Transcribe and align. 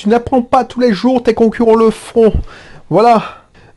tu 0.00 0.08
n'apprends 0.08 0.40
pas 0.40 0.64
tous 0.64 0.80
les 0.80 0.94
jours, 0.94 1.22
tes 1.22 1.34
concurrents 1.34 1.74
le 1.74 1.90
feront. 1.90 2.32
Voilà. 2.88 3.22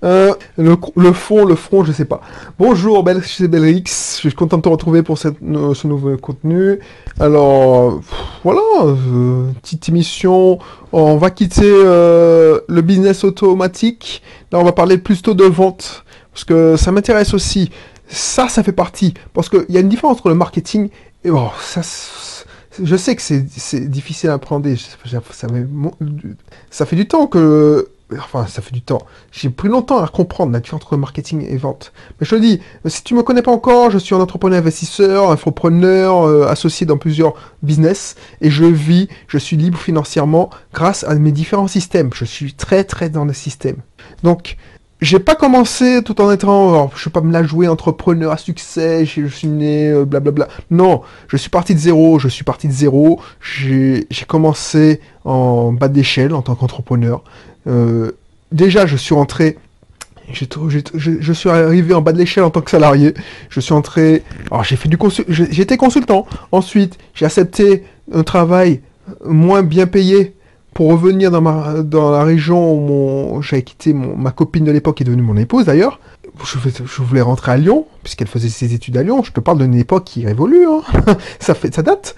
Euh, 0.05 0.33
le, 0.57 0.77
le, 0.95 1.11
fond, 1.11 1.43
le 1.43 1.55
front, 1.55 1.83
je 1.83 1.91
sais 1.91 2.05
pas. 2.05 2.21
Bonjour, 2.57 3.03
c'est 3.25 3.49
Belrix. 3.49 3.83
Je 3.85 4.29
suis 4.29 4.33
content 4.33 4.57
de 4.57 4.61
te 4.61 4.69
retrouver 4.69 5.03
pour 5.03 5.17
cette, 5.17 5.37
ce 5.39 5.87
nouveau 5.87 6.15
contenu. 6.15 6.79
Alors, 7.19 7.99
voilà, 8.45 8.61
euh, 8.83 9.51
petite 9.61 9.89
émission. 9.89 10.59
On 10.93 11.17
va 11.17 11.29
quitter 11.29 11.61
euh, 11.65 12.61
le 12.69 12.81
business 12.81 13.25
automatique. 13.25 14.21
Là, 14.53 14.59
on 14.59 14.63
va 14.63 14.71
parler 14.71 14.97
plutôt 14.97 15.33
de 15.33 15.45
vente. 15.45 16.05
Parce 16.33 16.45
que 16.45 16.77
ça 16.77 16.93
m'intéresse 16.93 17.33
aussi. 17.33 17.69
Ça, 18.07 18.47
ça 18.47 18.63
fait 18.63 18.71
partie. 18.71 19.13
Parce 19.33 19.49
qu'il 19.49 19.65
y 19.69 19.77
a 19.77 19.81
une 19.81 19.89
différence 19.89 20.17
entre 20.17 20.29
le 20.29 20.35
marketing 20.35 20.89
et... 21.25 21.31
Oh, 21.31 21.49
ça, 21.59 21.81
je 22.81 22.95
sais 22.95 23.15
que 23.15 23.21
c'est 23.21 23.89
difficile 23.89 24.29
à 24.29 24.33
apprendre. 24.33 24.67
Ça, 26.69 26.85
fait 26.85 26.95
du 26.95 27.07
temps 27.07 27.27
que 27.27 27.89
Enfin, 28.19 28.45
ça 28.47 28.61
fait 28.61 28.71
du 28.71 28.81
temps. 28.81 29.01
J'ai 29.31 29.49
pris 29.49 29.69
longtemps 29.69 30.03
à 30.03 30.07
comprendre 30.07 30.51
la 30.51 30.59
différence 30.59 30.83
entre 30.83 30.97
marketing 30.97 31.45
et 31.47 31.57
vente. 31.57 31.93
Mais 32.19 32.25
je 32.25 32.35
te 32.35 32.39
dis, 32.39 32.59
si 32.85 33.03
tu 33.03 33.15
me 33.15 33.23
connais 33.23 33.41
pas 33.41 33.51
encore, 33.51 33.89
je 33.89 33.97
suis 33.97 34.13
un 34.13 34.19
entrepreneur 34.19 34.59
investisseur, 34.59 35.31
infopreneur, 35.31 36.27
euh, 36.27 36.47
associé 36.47 36.85
dans 36.85 36.97
plusieurs 36.97 37.33
business, 37.63 38.15
et 38.41 38.51
je 38.51 38.65
vis, 38.65 39.07
je 39.27 39.37
suis 39.37 39.57
libre 39.57 39.79
financièrement 39.79 40.49
grâce 40.73 41.03
à 41.03 41.15
mes 41.15 41.31
différents 41.31 41.67
systèmes. 41.67 42.11
Je 42.13 42.25
suis 42.25 42.53
très 42.53 42.83
très 42.83 43.09
dans 43.09 43.25
le 43.25 43.33
système. 43.33 43.77
Donc, 44.21 44.57
j'ai 45.01 45.19
pas 45.19 45.35
commencé 45.35 46.01
tout 46.03 46.21
en 46.21 46.31
étant, 46.31 46.89
je 46.95 47.05
vais 47.05 47.11
pas 47.11 47.21
me 47.21 47.33
la 47.33 47.43
jouer 47.43 47.67
entrepreneur 47.67 48.31
à 48.31 48.37
succès, 48.37 49.05
je, 49.05 49.27
suis 49.27 49.47
né, 49.47 49.89
euh, 49.89 50.05
blablabla. 50.05 50.47
non, 50.71 51.01
je 51.27 51.35
suis 51.35 51.49
parti 51.49 51.75
de 51.75 51.79
zéro, 51.79 52.19
je 52.19 52.29
suis 52.29 52.45
parti 52.45 52.67
de 52.67 52.73
zéro. 52.73 53.19
J'ai 53.41 54.07
commencé 54.27 55.01
en 55.25 55.73
bas 55.73 55.89
d'échelle 55.89 56.33
en 56.33 56.41
tant 56.41 56.55
qu'entrepreneur. 56.55 57.23
Euh, 57.67 58.13
déjà, 58.51 58.85
je 58.85 58.95
suis 58.95 59.13
rentré 59.13 59.57
je, 60.31 61.33
suis 61.33 61.49
arrivé 61.49 61.93
en 61.93 62.01
bas 62.01 62.13
de 62.13 62.17
l'échelle 62.17 62.43
en 62.43 62.49
tant 62.49 62.61
que 62.61 62.71
salarié. 62.71 63.13
Je 63.49 63.59
suis 63.59 63.73
entré. 63.73 64.23
Alors 64.51 64.63
j'ai 64.63 64.75
fait 64.75 64.89
du 64.89 64.97
J'étais 65.27 65.77
consultant. 65.77 66.25
Ensuite, 66.51 66.97
j'ai 67.13 67.25
accepté 67.25 67.83
un 68.13 68.23
travail 68.23 68.81
moins 69.25 69.63
bien 69.63 69.85
payé 69.85 70.33
pour 70.73 70.91
revenir 70.91 71.31
dans, 71.31 71.41
ma, 71.41 71.81
dans 71.83 72.11
la 72.11 72.23
région 72.23 73.35
où 73.35 73.41
j'avais 73.41 73.63
quitté 73.63 73.93
ma 73.93 74.31
copine 74.31 74.65
de 74.65 74.71
l'époque 74.71 74.97
qui 74.97 75.03
est 75.03 75.05
devenue 75.05 75.21
mon 75.21 75.37
épouse 75.37 75.65
d'ailleurs. 75.65 75.99
Je, 76.43 77.01
voulais 77.03 77.21
rentrer 77.21 77.51
à 77.51 77.57
Lyon, 77.57 77.85
puisqu'elle 78.01 78.27
faisait 78.27 78.49
ses 78.49 78.73
études 78.73 78.97
à 78.97 79.03
Lyon. 79.03 79.21
Je 79.23 79.31
te 79.31 79.39
parle 79.39 79.59
d'une 79.59 79.75
époque 79.75 80.05
qui 80.05 80.25
évolue, 80.25 80.65
hein. 80.65 80.81
ça, 81.39 81.53
fait, 81.53 81.73
ça 81.73 81.83
date. 81.83 82.15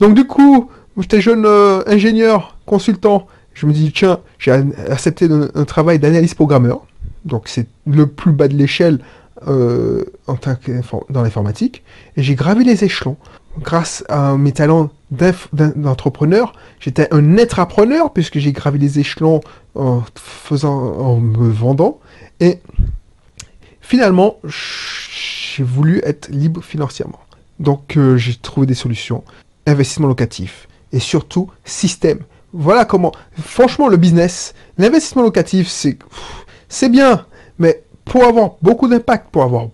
Donc 0.00 0.14
du 0.14 0.26
coup, 0.26 0.68
j'étais 0.98 1.20
jeune 1.20 1.44
euh, 1.46 1.82
ingénieur, 1.86 2.56
consultant 2.66 3.28
je 3.54 3.66
me 3.66 3.72
dis, 3.72 3.92
tiens, 3.92 4.20
j'ai 4.38 4.52
accepté 4.90 5.28
un, 5.30 5.64
travail 5.64 5.98
d'analyste 5.98 6.34
programmeur, 6.34 6.86
donc 7.24 7.44
c'est 7.46 7.66
le 7.86 8.06
plus 8.06 8.32
bas 8.32 8.48
de 8.48 8.54
l'échelle 8.54 9.00
euh, 9.48 10.04
en 10.26 10.36
tant 10.36 10.54
que, 10.54 10.72
dans 11.10 11.22
l'informatique, 11.22 11.82
et 12.16 12.22
j'ai 12.22 12.34
gravé 12.34 12.64
les 12.64 12.84
échelons. 12.84 13.16
Grâce 13.60 14.04
à 14.08 14.36
mes 14.36 14.52
talents 14.52 14.90
d'entrepreneur, 15.52 16.54
j'étais 16.80 17.12
un 17.12 17.36
être-appreneur, 17.36 18.12
puisque 18.12 18.38
j'ai 18.38 18.52
gravé 18.52 18.78
les 18.78 18.98
échelons 18.98 19.40
en, 19.74 20.02
faisant, 20.14 20.72
en 20.72 21.16
me 21.18 21.50
vendant, 21.50 22.00
et 22.40 22.58
finalement, 23.80 24.38
j'ai 24.44 25.62
voulu 25.62 26.00
être 26.04 26.28
libre 26.28 26.62
financièrement. 26.62 27.20
Donc 27.60 27.96
euh, 27.96 28.16
j'ai 28.16 28.34
trouvé 28.34 28.66
des 28.66 28.74
solutions, 28.74 29.22
investissement 29.66 30.08
locatif, 30.08 30.66
et 30.92 30.98
surtout 30.98 31.50
système 31.64 32.20
voilà 32.52 32.84
comment. 32.84 33.12
Franchement, 33.40 33.88
le 33.88 33.96
business, 33.96 34.54
l'investissement 34.78 35.22
locatif, 35.22 35.68
c'est 35.68 35.98
c'est 36.68 36.88
bien, 36.88 37.26
mais 37.58 37.82
pour 38.04 38.24
avoir 38.24 38.52
beaucoup 38.62 38.88
d'impact, 38.88 39.28
pour 39.30 39.42
avoir 39.42 39.68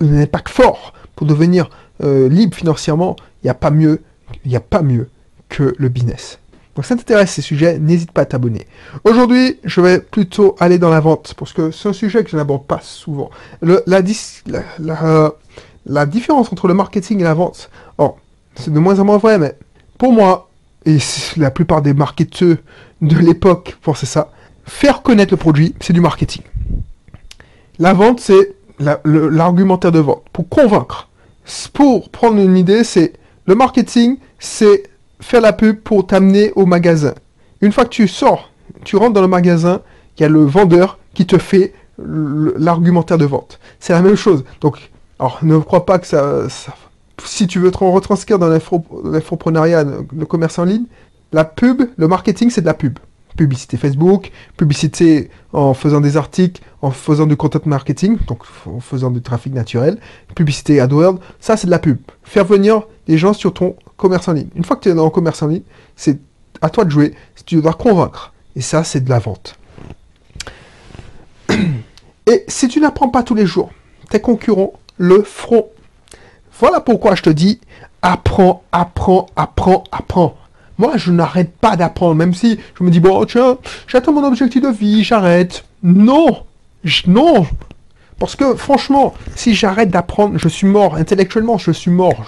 un 0.00 0.18
impact 0.18 0.48
fort, 0.48 0.92
pour 1.14 1.26
devenir 1.26 1.70
euh, 2.02 2.28
libre 2.28 2.56
financièrement, 2.56 3.16
il 3.42 3.46
n'y 3.46 3.50
a 3.50 3.54
pas 3.54 3.70
mieux, 3.70 4.02
il 4.44 4.54
a 4.56 4.60
pas 4.60 4.82
mieux 4.82 5.08
que 5.48 5.74
le 5.78 5.88
business. 5.88 6.38
Donc 6.74 6.84
si 6.84 6.90
ça 6.90 6.96
t'intéresse 6.96 7.32
ces 7.32 7.42
sujets, 7.42 7.78
n'hésite 7.78 8.12
pas 8.12 8.22
à 8.22 8.24
t'abonner. 8.26 8.66
Aujourd'hui, 9.04 9.58
je 9.64 9.80
vais 9.80 9.98
plutôt 9.98 10.56
aller 10.60 10.78
dans 10.78 10.90
la 10.90 11.00
vente, 11.00 11.34
parce 11.38 11.52
que 11.52 11.70
c'est 11.70 11.88
un 11.88 11.94
sujet 11.94 12.22
que 12.22 12.30
je 12.30 12.36
n'aborde 12.36 12.66
pas 12.66 12.80
souvent. 12.82 13.30
la, 13.62 13.80
la, 14.78 15.32
la, 15.86 16.06
différence 16.06 16.52
entre 16.52 16.68
le 16.68 16.74
marketing 16.74 17.20
et 17.20 17.24
la 17.24 17.32
vente, 17.32 17.70
oh, 17.96 18.16
c'est 18.56 18.72
de 18.72 18.78
moins 18.78 18.98
en 19.00 19.04
moins 19.04 19.16
vrai, 19.16 19.38
mais 19.38 19.56
pour 19.96 20.12
moi, 20.12 20.50
et 20.84 20.98
la 21.38 21.50
plupart 21.50 21.80
des 21.80 21.94
marketeurs 21.94 22.58
de 23.00 23.18
l'époque 23.18 23.78
pensaient 23.82 24.06
ça, 24.06 24.30
faire 24.66 25.02
connaître 25.02 25.32
le 25.32 25.38
produit, 25.38 25.74
c'est 25.80 25.94
du 25.94 26.00
marketing. 26.00 26.42
La 27.78 27.94
vente, 27.94 28.20
c'est 28.20 28.54
l'argumentaire 28.78 29.92
de 29.92 29.98
vente, 30.00 30.24
pour 30.32 30.48
convaincre. 30.48 31.08
Pour 31.72 32.10
prendre 32.10 32.38
une 32.38 32.56
idée, 32.56 32.84
c'est 32.84 33.14
le 33.46 33.54
marketing, 33.54 34.18
c'est 34.38 34.84
faire 35.20 35.40
la 35.40 35.52
pub 35.52 35.80
pour 35.80 36.06
t'amener 36.06 36.52
au 36.56 36.66
magasin. 36.66 37.14
Une 37.60 37.72
fois 37.72 37.84
que 37.84 37.90
tu 37.90 38.08
sors, 38.08 38.50
tu 38.84 38.96
rentres 38.96 39.14
dans 39.14 39.22
le 39.22 39.28
magasin, 39.28 39.80
il 40.16 40.22
y 40.22 40.24
a 40.24 40.28
le 40.28 40.44
vendeur 40.44 40.98
qui 41.14 41.26
te 41.26 41.38
fait 41.38 41.72
l'argumentaire 41.98 43.18
de 43.18 43.24
vente. 43.24 43.58
C'est 43.80 43.92
la 43.92 44.02
même 44.02 44.16
chose. 44.16 44.44
Donc, 44.60 44.90
alors 45.18 45.38
ne 45.42 45.58
crois 45.58 45.86
pas 45.86 45.98
que 45.98 46.06
ça, 46.06 46.42
si 47.24 47.46
tu 47.46 47.58
veux 47.58 47.70
te 47.70 47.78
retranscrire 47.78 48.38
dans 48.38 48.48
l'infoprenariat, 48.48 49.84
le 49.84 50.26
commerce 50.26 50.58
en 50.58 50.64
ligne, 50.64 50.84
la 51.32 51.44
pub, 51.44 51.82
le 51.96 52.08
marketing, 52.08 52.50
c'est 52.50 52.60
de 52.60 52.66
la 52.66 52.74
pub. 52.74 52.98
Publicité 53.36 53.76
Facebook, 53.76 54.32
publicité 54.56 55.30
en 55.52 55.74
faisant 55.74 56.00
des 56.00 56.16
articles, 56.16 56.62
en 56.82 56.90
faisant 56.90 57.26
du 57.26 57.36
content 57.36 57.60
marketing, 57.66 58.18
donc 58.26 58.42
en 58.66 58.80
faisant 58.80 59.10
du 59.10 59.20
trafic 59.20 59.52
naturel, 59.52 59.98
publicité 60.34 60.80
AdWords, 60.80 61.18
ça 61.40 61.56
c'est 61.56 61.66
de 61.66 61.70
la 61.70 61.78
pub. 61.78 61.98
Faire 62.22 62.44
venir 62.44 62.82
les 63.08 63.18
gens 63.18 63.32
sur 63.32 63.52
ton 63.52 63.76
commerce 63.96 64.28
en 64.28 64.32
ligne. 64.32 64.48
Une 64.54 64.64
fois 64.64 64.76
que 64.76 64.82
tu 64.82 64.88
es 64.88 64.94
dans 64.94 65.04
le 65.04 65.10
commerce 65.10 65.42
en 65.42 65.48
ligne, 65.48 65.62
c'est 65.96 66.18
à 66.62 66.70
toi 66.70 66.84
de 66.84 66.90
jouer, 66.90 67.14
tu 67.44 67.60
dois 67.60 67.74
convaincre. 67.74 68.32
Et 68.54 68.62
ça, 68.62 68.82
c'est 68.84 69.02
de 69.02 69.10
la 69.10 69.18
vente. 69.18 69.58
Et 72.26 72.44
si 72.48 72.68
tu 72.68 72.80
n'apprends 72.80 73.08
pas 73.08 73.22
tous 73.22 73.34
les 73.34 73.46
jours, 73.46 73.70
tes 74.08 74.20
concurrents 74.20 74.72
le 74.98 75.22
feront 75.22 75.66
voilà 76.58 76.80
pourquoi 76.80 77.14
je 77.14 77.22
te 77.22 77.28
dis, 77.30 77.60
apprends, 78.00 78.62
apprends, 78.72 79.26
apprends, 79.36 79.84
apprends. 79.92 80.36
Moi, 80.78 80.96
je 80.96 81.10
n'arrête 81.10 81.52
pas 81.52 81.76
d'apprendre, 81.76 82.14
même 82.14 82.34
si 82.34 82.58
je 82.78 82.84
me 82.84 82.90
dis, 82.90 83.00
bon, 83.00 83.24
tiens, 83.24 83.58
j'attends 83.86 84.12
mon 84.12 84.24
objectif 84.24 84.62
de 84.62 84.68
vie, 84.68 85.04
j'arrête. 85.04 85.64
Non, 85.82 86.44
non. 87.06 87.46
Parce 88.18 88.34
que 88.34 88.54
franchement, 88.54 89.12
si 89.34 89.54
j'arrête 89.54 89.90
d'apprendre, 89.90 90.38
je 90.38 90.48
suis 90.48 90.66
mort. 90.66 90.94
Intellectuellement, 90.94 91.58
je 91.58 91.70
suis 91.70 91.90
mort. 91.90 92.24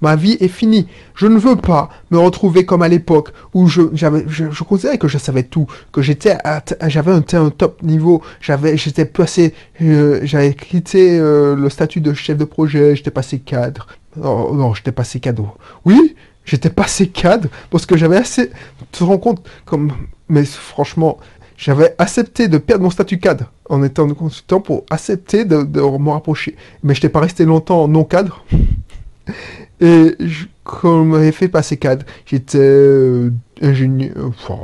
ma 0.00 0.16
vie 0.16 0.36
est 0.40 0.48
finie. 0.48 0.88
Je 1.14 1.28
ne 1.28 1.38
veux 1.38 1.54
pas 1.54 1.88
me 2.10 2.18
retrouver 2.18 2.66
comme 2.66 2.82
à 2.82 2.88
l'époque 2.88 3.32
où 3.54 3.68
je, 3.68 3.82
j'avais, 3.92 4.26
considérais 4.68 4.98
que 4.98 5.06
je 5.06 5.18
savais 5.18 5.44
tout, 5.44 5.66
que 5.92 6.02
j'étais, 6.02 6.36
j'avais 6.88 7.12
un, 7.12 7.50
top 7.50 7.80
niveau, 7.82 8.22
j'avais, 8.40 8.76
j'étais 8.76 9.04
passé, 9.04 9.54
euh, 9.82 10.20
j'avais 10.24 10.52
quitté 10.52 11.18
euh, 11.20 11.54
le 11.54 11.70
statut 11.70 12.00
de 12.00 12.12
chef 12.12 12.36
de 12.36 12.44
projet, 12.44 12.96
j'étais 12.96 13.12
passé 13.12 13.38
cadre. 13.38 13.86
Oh, 14.20 14.50
non, 14.52 14.74
j'étais 14.74 14.90
passé 14.90 15.20
cadre. 15.20 15.56
Oui, 15.84 16.16
j'étais 16.50 16.70
passé 16.70 17.08
cadre 17.08 17.48
parce 17.70 17.86
que 17.86 17.96
j'avais 17.96 18.16
assez. 18.16 18.50
Tu 18.92 18.98
te 18.98 19.04
rends 19.04 19.18
compte 19.18 19.46
comme, 19.64 19.92
mais 20.28 20.44
franchement, 20.44 21.18
j'avais 21.56 21.94
accepté 21.98 22.48
de 22.48 22.58
perdre 22.58 22.82
mon 22.82 22.90
statut 22.90 23.18
cadre 23.18 23.52
en 23.68 23.82
étant 23.84 24.08
consultant 24.14 24.60
pour 24.60 24.84
accepter 24.90 25.44
de, 25.44 25.56
me 25.56 26.10
rapprocher. 26.10 26.56
Mais 26.82 26.94
je 26.94 26.98
n'étais 26.98 27.08
pas 27.08 27.20
resté 27.20 27.44
longtemps 27.44 27.86
non 27.86 28.04
cadre. 28.04 28.44
Et 29.80 30.16
je, 30.18 30.44
quand 30.64 31.00
on 31.00 31.04
m'avait 31.04 31.32
fait 31.32 31.48
passer 31.48 31.76
cadre, 31.78 32.04
j'étais 32.26 32.58
euh, 32.58 33.30
ingénieur, 33.62 34.12
enfin, 34.28 34.58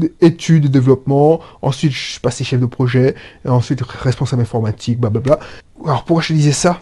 euh, 0.00 0.08
études 0.20 0.66
et 0.66 0.68
développement. 0.68 1.40
Ensuite, 1.62 1.92
je 1.92 2.10
suis 2.12 2.20
passé 2.20 2.44
chef 2.44 2.60
de 2.60 2.66
projet. 2.66 3.16
Et 3.44 3.48
ensuite, 3.48 3.82
responsable 3.82 4.42
informatique, 4.42 5.00
blablabla. 5.00 5.40
Alors, 5.84 6.04
pourquoi 6.04 6.22
je 6.22 6.32
disais 6.32 6.52
ça? 6.52 6.80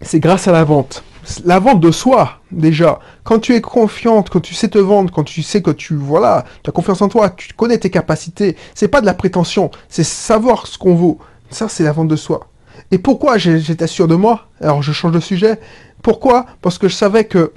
C'est 0.00 0.20
grâce 0.20 0.46
à 0.46 0.52
la 0.52 0.62
vente 0.62 1.02
la 1.44 1.58
vente 1.58 1.80
de 1.80 1.90
soi, 1.90 2.40
déjà. 2.50 2.98
Quand 3.24 3.38
tu 3.38 3.54
es 3.54 3.60
confiante, 3.60 4.30
quand 4.30 4.40
tu 4.40 4.54
sais 4.54 4.68
te 4.68 4.78
vendre, 4.78 5.12
quand 5.12 5.24
tu 5.24 5.42
sais 5.42 5.62
que 5.62 5.70
tu, 5.70 5.94
voilà, 5.94 6.44
tu 6.62 6.70
as 6.70 6.72
confiance 6.72 7.02
en 7.02 7.08
toi, 7.08 7.30
tu 7.30 7.52
connais 7.54 7.78
tes 7.78 7.90
capacités, 7.90 8.56
c'est 8.74 8.88
pas 8.88 9.00
de 9.00 9.06
la 9.06 9.14
prétention, 9.14 9.70
c'est 9.88 10.04
savoir 10.04 10.66
ce 10.66 10.78
qu'on 10.78 10.94
vaut. 10.94 11.18
Ça, 11.50 11.68
c'est 11.68 11.84
la 11.84 11.92
vente 11.92 12.08
de 12.08 12.16
soi. 12.16 12.48
Et 12.90 12.98
pourquoi 12.98 13.38
j'étais 13.38 13.86
sûr 13.86 14.08
de 14.08 14.14
moi? 14.14 14.48
Alors, 14.60 14.82
je 14.82 14.92
change 14.92 15.12
de 15.12 15.20
sujet. 15.20 15.60
Pourquoi? 16.02 16.46
Parce 16.60 16.78
que 16.78 16.88
je 16.88 16.94
savais 16.94 17.24
que... 17.24 17.52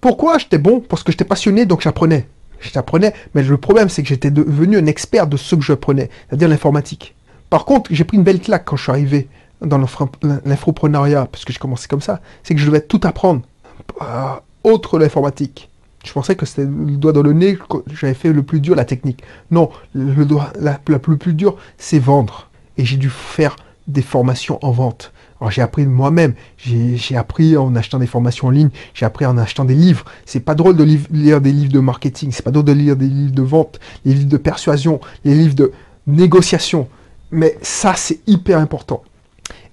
Pourquoi 0.00 0.38
j'étais 0.38 0.58
bon? 0.58 0.80
Parce 0.80 1.02
que 1.02 1.12
j'étais 1.12 1.24
passionné, 1.24 1.64
donc 1.64 1.80
j'apprenais. 1.80 2.28
J'apprenais, 2.60 3.14
mais 3.34 3.42
le 3.42 3.56
problème, 3.56 3.88
c'est 3.88 4.02
que 4.02 4.08
j'étais 4.08 4.30
devenu 4.30 4.78
un 4.78 4.86
expert 4.86 5.26
de 5.26 5.36
ce 5.36 5.54
que 5.54 5.62
j'apprenais, 5.62 6.10
c'est-à-dire 6.28 6.48
l'informatique. 6.48 7.14
Par 7.50 7.64
contre, 7.64 7.90
j'ai 7.92 8.04
pris 8.04 8.16
une 8.16 8.22
belle 8.22 8.40
claque 8.40 8.64
quand 8.64 8.76
je 8.76 8.82
suis 8.82 8.90
arrivé 8.90 9.28
dans 9.60 9.78
l'infoprenariat, 9.78 11.26
parce 11.26 11.44
que 11.44 11.52
j'ai 11.52 11.58
commencé 11.58 11.88
comme 11.88 12.00
ça, 12.00 12.20
c'est 12.42 12.54
que 12.54 12.60
je 12.60 12.66
devais 12.66 12.80
tout 12.80 13.00
apprendre, 13.04 13.42
euh, 14.02 14.34
autre 14.64 14.98
l'informatique. 14.98 15.70
Je 16.04 16.12
pensais 16.12 16.36
que 16.36 16.46
c'était 16.46 16.64
le 16.64 16.96
doigt 16.96 17.12
dans 17.12 17.22
le 17.22 17.32
nez 17.32 17.58
j'avais 17.92 18.14
fait 18.14 18.32
le 18.32 18.42
plus 18.42 18.60
dur, 18.60 18.76
la 18.76 18.84
technique. 18.84 19.22
Non, 19.50 19.70
le 19.92 20.24
doigt, 20.24 20.52
la, 20.58 20.78
la 20.86 20.98
plus, 20.98 21.18
plus 21.18 21.34
dur, 21.34 21.56
c'est 21.78 21.98
vendre. 21.98 22.48
Et 22.78 22.84
j'ai 22.84 22.96
dû 22.96 23.10
faire 23.10 23.56
des 23.88 24.02
formations 24.02 24.58
en 24.64 24.70
vente. 24.70 25.12
Alors 25.40 25.50
j'ai 25.50 25.62
appris 25.62 25.86
moi-même, 25.86 26.34
j'ai 26.56 27.16
appris 27.16 27.56
en 27.56 27.74
achetant 27.76 27.98
des 27.98 28.06
formations 28.06 28.48
en 28.48 28.50
ligne, 28.50 28.70
j'ai 28.94 29.04
appris 29.04 29.26
en 29.26 29.36
achetant 29.36 29.64
des 29.64 29.74
livres. 29.74 30.04
C'est 30.24 30.40
pas 30.40 30.54
drôle 30.54 30.76
de 30.76 30.84
lire 31.10 31.40
des 31.40 31.52
livres 31.52 31.72
de 31.72 31.80
marketing, 31.80 32.30
c'est 32.32 32.42
pas 32.42 32.50
drôle 32.50 32.64
de 32.64 32.72
lire 32.72 32.96
des 32.96 33.06
livres 33.06 33.34
de 33.34 33.42
vente, 33.42 33.78
les 34.04 34.14
livres 34.14 34.30
de 34.30 34.36
persuasion, 34.38 35.00
les 35.24 35.34
livres 35.34 35.54
de 35.54 35.72
négociation. 36.06 36.88
Mais 37.30 37.58
ça, 37.60 37.94
c'est 37.96 38.20
hyper 38.26 38.58
important. 38.58 39.02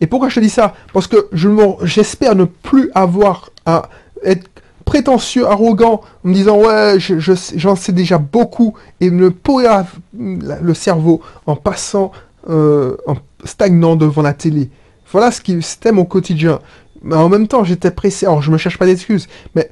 Et 0.04 0.08
pourquoi 0.08 0.28
je 0.28 0.36
te 0.36 0.40
dis 0.42 0.50
ça? 0.50 0.74
Parce 0.92 1.08
que 1.08 1.30
j'espère 1.32 2.36
ne 2.36 2.44
plus 2.44 2.92
avoir 2.94 3.52
à 3.66 3.84
être 4.22 4.50
prétentieux, 4.84 5.48
arrogant, 5.48 6.02
en 6.26 6.28
me 6.28 6.34
disant 6.34 6.58
ouais, 6.60 6.98
j'en 7.00 7.78
sais 7.78 7.94
déjà 7.94 8.18
beaucoup 8.18 8.74
et 9.00 9.10
ne 9.10 9.30
pourrir 9.30 9.86
le 10.14 10.74
cerveau 10.74 11.22
en 11.46 11.56
passant, 11.56 12.12
euh, 12.50 12.98
en 13.08 13.16
stagnant 13.46 13.96
devant 13.96 14.22
la 14.22 14.34
télé. 14.34 14.70
Voilà 15.10 15.32
ce 15.32 15.40
qui 15.40 15.62
c'était 15.62 15.94
mon 15.94 16.04
quotidien. 16.04 16.60
Mais 17.02 17.16
en 17.16 17.30
même 17.30 17.48
temps, 17.48 17.64
j'étais 17.64 17.92
pressé. 17.92 18.26
Alors, 18.26 18.42
je 18.42 18.52
me 18.52 18.58
cherche 18.58 18.78
pas 18.78 18.86
d'excuses, 18.86 19.30
mais 19.56 19.72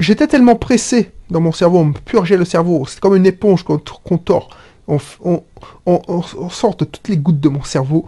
j'étais 0.00 0.26
tellement 0.26 0.56
pressé 0.56 1.12
dans 1.30 1.40
mon 1.40 1.52
cerveau, 1.52 1.78
on 1.78 1.84
me 1.84 1.92
purgeait 1.92 2.36
le 2.36 2.44
cerveau. 2.44 2.86
C'est 2.88 2.98
comme 2.98 3.14
une 3.14 3.26
éponge 3.26 3.62
qu'on 3.62 4.18
tord. 4.18 4.50
On, 4.90 6.48
sort 6.50 6.76
de 6.76 6.84
toutes 6.84 7.08
les 7.08 7.16
gouttes 7.16 7.40
de 7.40 7.48
mon 7.48 7.62
cerveau. 7.62 8.06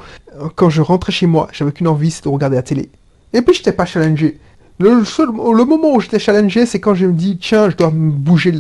Quand 0.57 0.71
je 0.71 0.83
rentrais 0.83 1.13
chez 1.13 1.27
moi, 1.27 1.49
j'avais 1.53 1.73
qu'une 1.73 1.89
envie, 1.89 2.11
c'est 2.11 2.25
de 2.25 2.29
regarder 2.29 2.57
la 2.57 2.63
télé. 2.63 2.91
Et 3.33 3.43
puis, 3.43 3.55
j'étais 3.55 3.73
pas 3.73 3.87
challengé. 3.87 4.39
Le, 4.79 5.05
seul, 5.05 5.29
le 5.29 5.65
moment 5.65 5.95
où 5.95 6.01
j'étais 6.01 6.19
challengé, 6.19 6.67
c'est 6.67 6.81
quand 6.81 6.95
je 6.95 7.07
me 7.07 7.13
dis, 7.13 7.39
tiens, 7.39 7.71
je 7.71 7.77
dois 7.77 7.91
me 7.91 8.11
bouger 8.11 8.53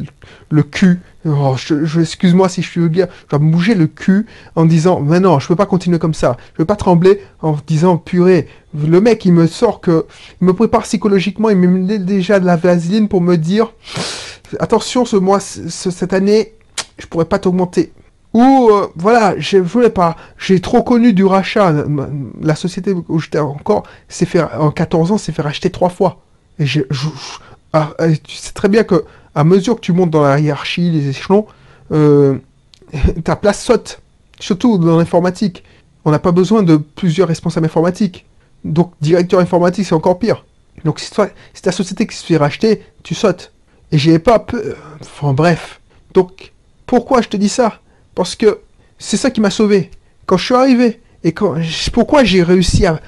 le, 0.50 0.62
cul. 0.62 1.00
Oh, 1.26 1.56
excuse-moi 1.98 2.48
si 2.48 2.62
je 2.62 2.68
suis 2.68 2.80
vulgaire, 2.80 3.08
je 3.24 3.30
dois 3.30 3.38
me 3.38 3.50
bouger 3.50 3.74
le 3.74 3.88
cul 3.88 4.26
en 4.54 4.64
disant, 4.64 5.00
mais 5.00 5.18
non, 5.18 5.40
je 5.40 5.48
peux 5.48 5.56
pas 5.56 5.66
continuer 5.66 5.98
comme 5.98 6.14
ça. 6.14 6.36
Je 6.52 6.58
peux 6.58 6.64
pas 6.64 6.76
trembler 6.76 7.20
en 7.40 7.56
disant, 7.66 7.96
purée, 7.96 8.46
le 8.72 9.00
mec, 9.00 9.24
il 9.24 9.32
me 9.32 9.48
sort 9.48 9.80
que, 9.80 10.06
il 10.40 10.46
me 10.46 10.52
prépare 10.52 10.82
psychologiquement, 10.82 11.50
il 11.50 11.56
me 11.56 11.66
met 11.66 11.98
déjà 11.98 12.38
de 12.38 12.46
la 12.46 12.56
vaseline 12.56 13.08
pour 13.08 13.20
me 13.20 13.36
dire, 13.36 13.72
attention, 14.60 15.04
ce 15.04 15.16
mois, 15.16 15.40
cette 15.40 16.12
année, 16.12 16.54
je 16.98 17.06
pourrais 17.06 17.24
pas 17.24 17.40
t'augmenter. 17.40 17.92
Ou 18.34 18.70
euh, 18.70 18.88
voilà, 18.96 19.38
je 19.38 19.58
voulais 19.58 19.90
pas. 19.90 20.16
J'ai 20.38 20.60
trop 20.60 20.82
connu 20.82 21.12
du 21.12 21.24
rachat. 21.24 21.84
La 22.40 22.54
société 22.54 22.94
où 23.08 23.18
j'étais 23.18 23.38
encore, 23.38 23.84
fait 24.08 24.42
en 24.42 24.70
14 24.70 25.12
ans, 25.12 25.18
s'est 25.18 25.32
fait 25.32 25.42
racheter 25.42 25.70
trois 25.70 25.90
fois. 25.90 26.22
Et 26.58 26.66
je, 26.66 26.80
ah, 27.72 27.92
tu 28.22 28.36
sais 28.36 28.52
très 28.52 28.68
bien 28.68 28.84
que 28.84 29.04
à 29.34 29.44
mesure 29.44 29.76
que 29.76 29.80
tu 29.80 29.92
montes 29.92 30.10
dans 30.10 30.22
la 30.22 30.38
hiérarchie, 30.38 30.90
les 30.90 31.08
échelons, 31.08 31.46
euh, 31.90 32.38
ta 33.24 33.36
place 33.36 33.62
saute. 33.62 34.00
Surtout 34.40 34.78
dans 34.78 34.98
l'informatique. 34.98 35.62
On 36.04 36.10
n'a 36.10 36.18
pas 36.18 36.32
besoin 36.32 36.62
de 36.62 36.76
plusieurs 36.76 37.28
responsables 37.28 37.66
informatiques. 37.66 38.26
Donc 38.64 38.92
directeur 39.00 39.40
informatique, 39.40 39.86
c'est 39.86 39.94
encore 39.94 40.18
pire. 40.18 40.44
Donc 40.84 41.00
si, 41.00 41.10
toi, 41.10 41.28
si 41.54 41.62
ta 41.62 41.72
société 41.72 42.06
qui 42.06 42.16
se 42.16 42.24
fait 42.24 42.36
racheter, 42.36 42.82
tu 43.02 43.14
sautes. 43.14 43.52
Et 43.92 43.98
j'ai 43.98 44.18
pas 44.18 44.38
peu... 44.38 44.74
Enfin 45.00 45.32
bref. 45.32 45.80
Donc 46.14 46.52
pourquoi 46.86 47.22
je 47.22 47.28
te 47.28 47.36
dis 47.36 47.48
ça? 47.48 47.80
Parce 48.14 48.36
que 48.36 48.60
c'est 48.98 49.16
ça 49.16 49.30
qui 49.30 49.40
m'a 49.40 49.50
sauvé. 49.50 49.90
Quand 50.26 50.36
je 50.36 50.44
suis 50.44 50.54
arrivé, 50.54 51.00
et 51.24 51.32
quand, 51.32 51.56
pourquoi 51.92 52.24
j'ai 52.24 52.42
réussi 52.42 52.86
à, 52.86 53.00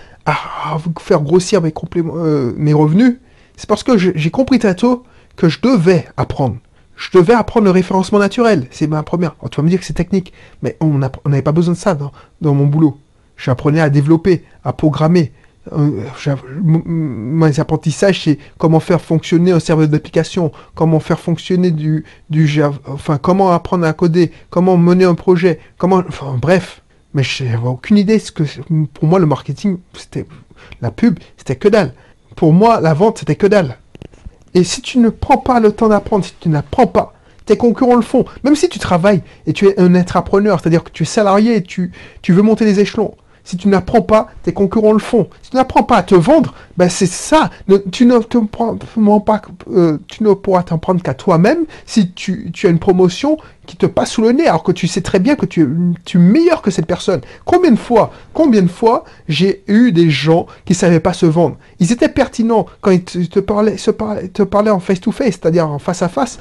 faire 1.00 1.20
grossir 1.20 1.60
mes, 1.60 1.72
euh, 1.96 2.52
mes 2.56 2.72
revenus, 2.72 3.18
c'est 3.56 3.68
parce 3.68 3.82
que 3.82 3.96
j'ai 3.98 4.30
compris 4.30 4.58
très 4.58 4.74
tôt 4.74 5.04
que 5.36 5.48
je 5.48 5.60
devais 5.60 6.06
apprendre. 6.16 6.56
Je 6.96 7.10
devais 7.12 7.34
apprendre 7.34 7.64
le 7.64 7.70
référencement 7.70 8.18
naturel. 8.18 8.66
C'est 8.70 8.86
ma 8.86 9.02
première. 9.02 9.34
tu 9.50 9.56
vas 9.56 9.62
me 9.62 9.68
dire 9.68 9.80
que 9.80 9.84
c'est 9.84 9.94
technique, 9.94 10.32
mais 10.62 10.76
on 10.80 10.98
n'avait 10.98 11.42
pas 11.42 11.52
besoin 11.52 11.74
de 11.74 11.78
ça 11.78 11.94
dans, 11.94 12.54
mon 12.54 12.66
boulot. 12.66 12.98
J'apprenais 13.36 13.80
à 13.80 13.90
développer, 13.90 14.44
à 14.64 14.72
programmer, 14.72 15.32
mes 15.72 17.61
apprentissages, 17.61 18.25
c'est 18.25 18.38
comment 18.58 18.81
faire 18.81 19.00
fonctionner 19.00 19.52
un 19.52 19.61
serveur 19.61 19.88
d'application, 19.88 20.52
comment 20.75 21.00
faire 21.00 21.19
fonctionner 21.19 21.70
du, 21.70 22.05
Java, 22.31 22.78
enfin, 22.87 23.19
comment 23.19 23.50
apprendre 23.52 23.87
à 23.87 23.93
coder, 23.93 24.31
comment 24.50 24.76
mener 24.76 25.05
un 25.05 25.14
projet, 25.14 25.58
comment, 25.78 26.02
enfin, 26.08 26.37
bref. 26.40 26.82
Mais 27.14 27.22
je 27.22 27.44
n'avais 27.44 27.69
aucune 27.69 27.96
idée, 27.96 28.19
ce 28.19 28.32
que, 28.32 28.43
pour 28.93 29.05
moi, 29.05 29.19
le 29.19 29.26
marketing, 29.26 29.78
c'était, 29.94 30.26
la 30.81 30.90
pub, 30.90 31.19
c'était 31.37 31.56
que 31.56 31.69
dalle. 31.69 31.94
Pour 32.34 32.52
moi, 32.52 32.81
la 32.81 32.93
vente, 32.93 33.19
c'était 33.19 33.37
que 33.37 33.46
dalle. 33.46 33.78
Et 34.52 34.64
si 34.64 34.82
tu 34.82 34.99
ne 34.99 35.08
prends 35.08 35.38
pas 35.38 35.60
le 35.60 35.72
temps 35.72 35.88
d'apprendre, 35.88 36.25
si 36.25 36.34
tu 36.40 36.49
n'apprends 36.49 36.87
pas, 36.87 37.14
tes 37.46 37.56
concurrents 37.56 37.96
le 37.96 38.02
font. 38.02 38.25
Même 38.43 38.56
si 38.56 38.69
tu 38.69 38.78
travailles 38.78 39.22
et 39.46 39.52
tu 39.52 39.69
es 39.69 39.78
un 39.78 39.94
entrepreneur, 39.94 40.60
c'est-à-dire 40.60 40.82
que 40.82 40.90
tu 40.90 41.02
es 41.05 41.06
salarié 41.06 41.56
et 41.56 41.62
tu, 41.62 41.93
tu 42.22 42.32
veux 42.32 42.43
monter 42.43 42.64
les 42.64 42.81
échelons, 42.81 43.14
si 43.44 43.58
tu 43.58 43.69
n'apprends 43.69 44.00
pas, 44.00 44.29
tes 44.43 44.55
concurrents 44.55 44.93
le 44.93 44.99
font. 44.99 45.29
Si 45.43 45.50
tu 45.50 45.56
n'apprends 45.56 45.82
pas 45.82 45.99
à 45.99 46.02
te 46.02 46.14
vendre, 46.14 46.55
ben 46.79 46.88
c'est 46.88 47.06
ça. 47.06 47.50
tu, 47.93 48.06
ne 48.06 48.19
pas, 48.19 49.43
euh, 49.70 49.99
pourras 50.43 50.62
t'en 50.62 50.79
prendre 50.79 51.02
qu'à 51.02 51.12
toi-même 51.12 51.67
si 51.85 52.11
tu, 52.12 52.50
as 52.64 52.69
une 52.69 52.79
promotion 52.79 53.37
qui 53.67 53.76
te 53.76 53.85
passe 53.85 54.12
sous 54.12 54.23
le 54.23 54.32
nez, 54.32 54.46
alors 54.46 54.62
que 54.62 54.73
tu 54.73 54.88
sais 54.88 55.02
très 55.02 55.19
bien 55.19 55.37
que 55.37 55.44
tu, 55.44 55.62
es 55.62 56.19
meilleur 56.19 56.62
que 56.62 56.70
cette 56.70 56.87
personne. 56.87 57.20
Combien 57.44 57.70
de 57.70 57.76
fois, 57.76 58.12
combien 58.32 58.62
de 58.62 58.69
fois 58.69 59.05
j'ai 59.29 59.62
eu 59.69 59.93
des 59.93 60.08
gens 60.08 60.46
qui 60.64 60.73
ne 60.73 60.79
savaient 60.79 61.00
pas 61.00 61.12
se 61.12 61.26
vendre? 61.26 61.56
Ils 61.81 61.93
étaient 61.93 62.08
pertinents 62.08 62.64
quand 62.81 62.93
ils 62.93 63.29
te, 63.29 63.41
parlaient, 63.41 63.76
se 63.76 63.91
en 64.70 64.81
face-to-face, 64.81 65.35
c'est-à-dire 65.35 65.69
en 65.69 65.79
face 65.79 66.00
à 66.00 66.08
face. 66.08 66.38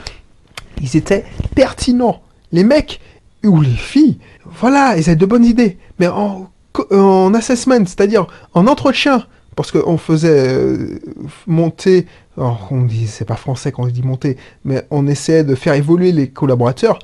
Ils 0.82 0.96
étaient 0.96 1.26
pertinents. 1.54 2.22
Les 2.54 2.64
mecs 2.64 3.02
ou 3.44 3.60
les 3.62 3.70
filles, 3.70 4.20
voilà, 4.46 4.96
ils 4.98 5.10
avaient 5.10 5.18
de 5.18 5.26
bonnes 5.26 5.44
idées. 5.44 5.78
Mais 6.00 6.08
en 6.08 6.50
en 6.92 7.34
assessment, 7.34 7.86
c'est-à-dire 7.86 8.28
en 8.54 8.68
entretien, 8.68 9.26
parce 9.56 9.72
qu'on 9.72 9.98
faisait 9.98 10.48
euh, 10.50 11.00
monter, 11.48 12.08
on 12.38 12.84
dit, 12.84 13.08
c'est 13.08 13.26
pas 13.26 13.36
français 13.36 13.72
quand 13.72 13.86
je 13.86 13.92
dis 13.92 14.02
monter, 14.02 14.38
mais 14.66 14.86
on 14.90 15.08
essayait 15.08 15.44
de 15.44 15.56
faire 15.56 15.74
évoluer 15.74 16.12
les 16.12 16.30
collaborateurs. 16.30 17.00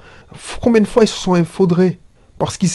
Combien 0.61 0.81
de 0.81 0.87
fois 0.87 1.03
ils 1.03 1.07
se 1.07 1.17
sont 1.17 1.35
effaudrés 1.35 1.99
parce 2.37 2.57
qu'ils 2.57 2.69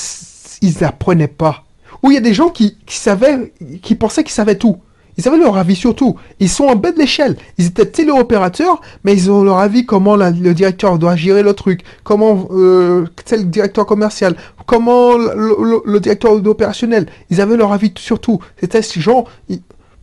n'apprenaient 0.80 1.28
pas 1.28 1.64
Ou 2.02 2.10
il 2.10 2.14
y 2.14 2.18
a 2.18 2.20
des 2.20 2.34
gens 2.34 2.48
qui, 2.48 2.78
qui 2.86 2.96
savaient, 2.96 3.52
qui 3.82 3.94
pensaient 3.94 4.24
qu'ils 4.24 4.32
savaient 4.32 4.58
tout. 4.58 4.80
Ils 5.16 5.28
avaient 5.28 5.38
leur 5.38 5.56
avis 5.56 5.76
sur 5.76 5.94
tout. 5.94 6.16
Ils 6.40 6.48
sont 6.48 6.64
en 6.64 6.76
bas 6.76 6.92
de 6.92 6.98
l'échelle. 6.98 7.36
Ils 7.58 7.66
étaient 7.66 7.86
téléopérateurs, 7.86 8.80
mais 9.04 9.12
ils 9.12 9.30
ont 9.30 9.44
leur 9.44 9.58
avis 9.58 9.86
comment 9.86 10.16
le 10.16 10.52
directeur 10.52 10.98
doit 10.98 11.16
gérer 11.16 11.42
le 11.42 11.52
truc, 11.54 11.82
comment 12.02 12.48
euh, 12.50 13.06
c'est 13.24 13.36
le 13.36 13.44
directeur 13.44 13.86
commercial, 13.86 14.36
comment 14.66 15.16
le, 15.16 15.98
directeur 16.00 16.32
opérationnel. 16.32 17.06
Ils 17.30 17.40
avaient 17.40 17.56
leur 17.56 17.72
avis 17.72 17.92
sur 17.96 18.20
tout. 18.20 18.40
C'était 18.58 18.82
ces 18.82 19.00
gens, 19.00 19.24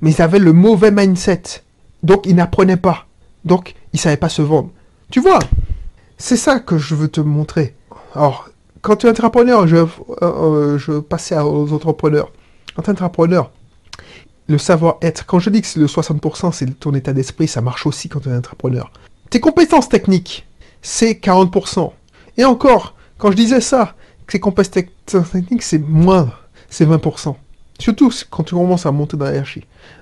mais 0.02 0.12
ils 0.12 0.22
avaient 0.22 0.40
le 0.40 0.54
mauvais 0.54 0.92
mindset. 0.92 1.42
Donc 2.04 2.26
ils 2.26 2.36
n'apprenaient 2.36 2.78
pas. 2.78 3.06
Donc 3.46 3.76
ils 3.94 4.00
savaient 4.00 4.18
pas 4.18 4.30
se 4.30 4.42
vendre. 4.42 4.70
Tu 5.12 5.20
vois, 5.20 5.40
c'est 6.18 6.38
ça 6.38 6.60
que 6.60 6.78
je 6.78 6.96
veux 6.96 7.10
te 7.10 7.20
montrer. 7.20 7.76
Alors, 8.16 8.50
quand 8.82 8.96
tu 8.96 9.08
es 9.08 9.10
entrepreneur, 9.10 9.68
je, 9.68 9.76
euh, 9.76 9.88
euh, 10.22 10.78
je 10.78 11.00
passais 11.00 11.38
aux 11.38 11.74
entrepreneurs. 11.74 12.32
En 12.78 12.82
tant 12.82 12.94
qu'entrepreneur, 12.94 13.52
le 14.48 14.58
savoir-être. 14.58 15.26
Quand 15.26 15.40
je 15.40 15.50
dis 15.50 15.62
que 15.62 15.68
c'est 15.68 15.80
le 15.80 15.88
60%, 15.88 16.52
c'est 16.52 16.80
ton 16.80 16.94
état 16.94 17.14
d'esprit, 17.14 17.48
ça 17.48 17.62
marche 17.62 17.86
aussi 17.86 18.10
quand 18.10 18.20
tu 18.20 18.30
es 18.30 18.36
entrepreneur. 18.36 18.92
Tes 19.30 19.40
compétences 19.40 19.90
techniques, 19.90 20.48
c'est 20.82 21.14
40%. 21.14 21.92
Et 22.38 22.46
encore, 22.46 22.96
quand 23.18 23.32
je 23.32 23.36
disais 23.36 23.62
ça, 23.62 23.96
que 24.26 24.34
tes 24.34 24.40
compétences 24.40 25.32
techniques, 25.32 25.64
c'est 25.64 25.80
moindre, 25.80 26.40
c'est 26.70 26.86
20%. 26.86 27.36
Surtout 27.80 28.12
quand 28.30 28.44
tu 28.44 28.56
commences 28.56 28.86
à 28.86 28.92
monter 28.92 29.18
dans 29.18 29.26
la. 29.26 29.42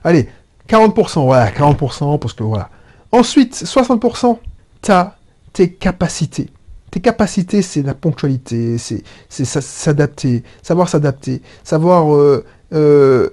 Allez, 0.04 0.30
40%, 0.68 1.26
voilà, 1.26 1.50
40%, 1.52 2.20
parce 2.20 2.34
que 2.34 2.44
voilà. 2.44 2.70
Ensuite, 3.12 3.56
60%, 3.56 4.38
tu 4.82 4.92
as 4.92 5.16
tes 5.54 5.72
capacités. 5.72 6.50
Tes 6.92 7.00
capacités, 7.00 7.62
c'est 7.62 7.82
la 7.82 7.94
ponctualité, 7.94 8.78
c'est 8.78 9.04
s'adapter, 9.30 10.44
savoir 10.64 10.90
s'adapter, 10.90 11.42
savoir 11.64 12.14
euh, 12.14 12.44
euh, 12.74 13.30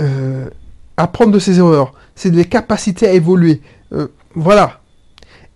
euh, 0.00 0.48
apprendre 0.96 1.32
de 1.32 1.38
ses 1.38 1.58
erreurs, 1.58 1.92
c'est 2.14 2.30
des 2.30 2.44
capacités 2.44 3.06
à 3.06 3.12
évoluer. 3.12 3.60
Euh, 3.92 4.08
voilà. 4.34 4.80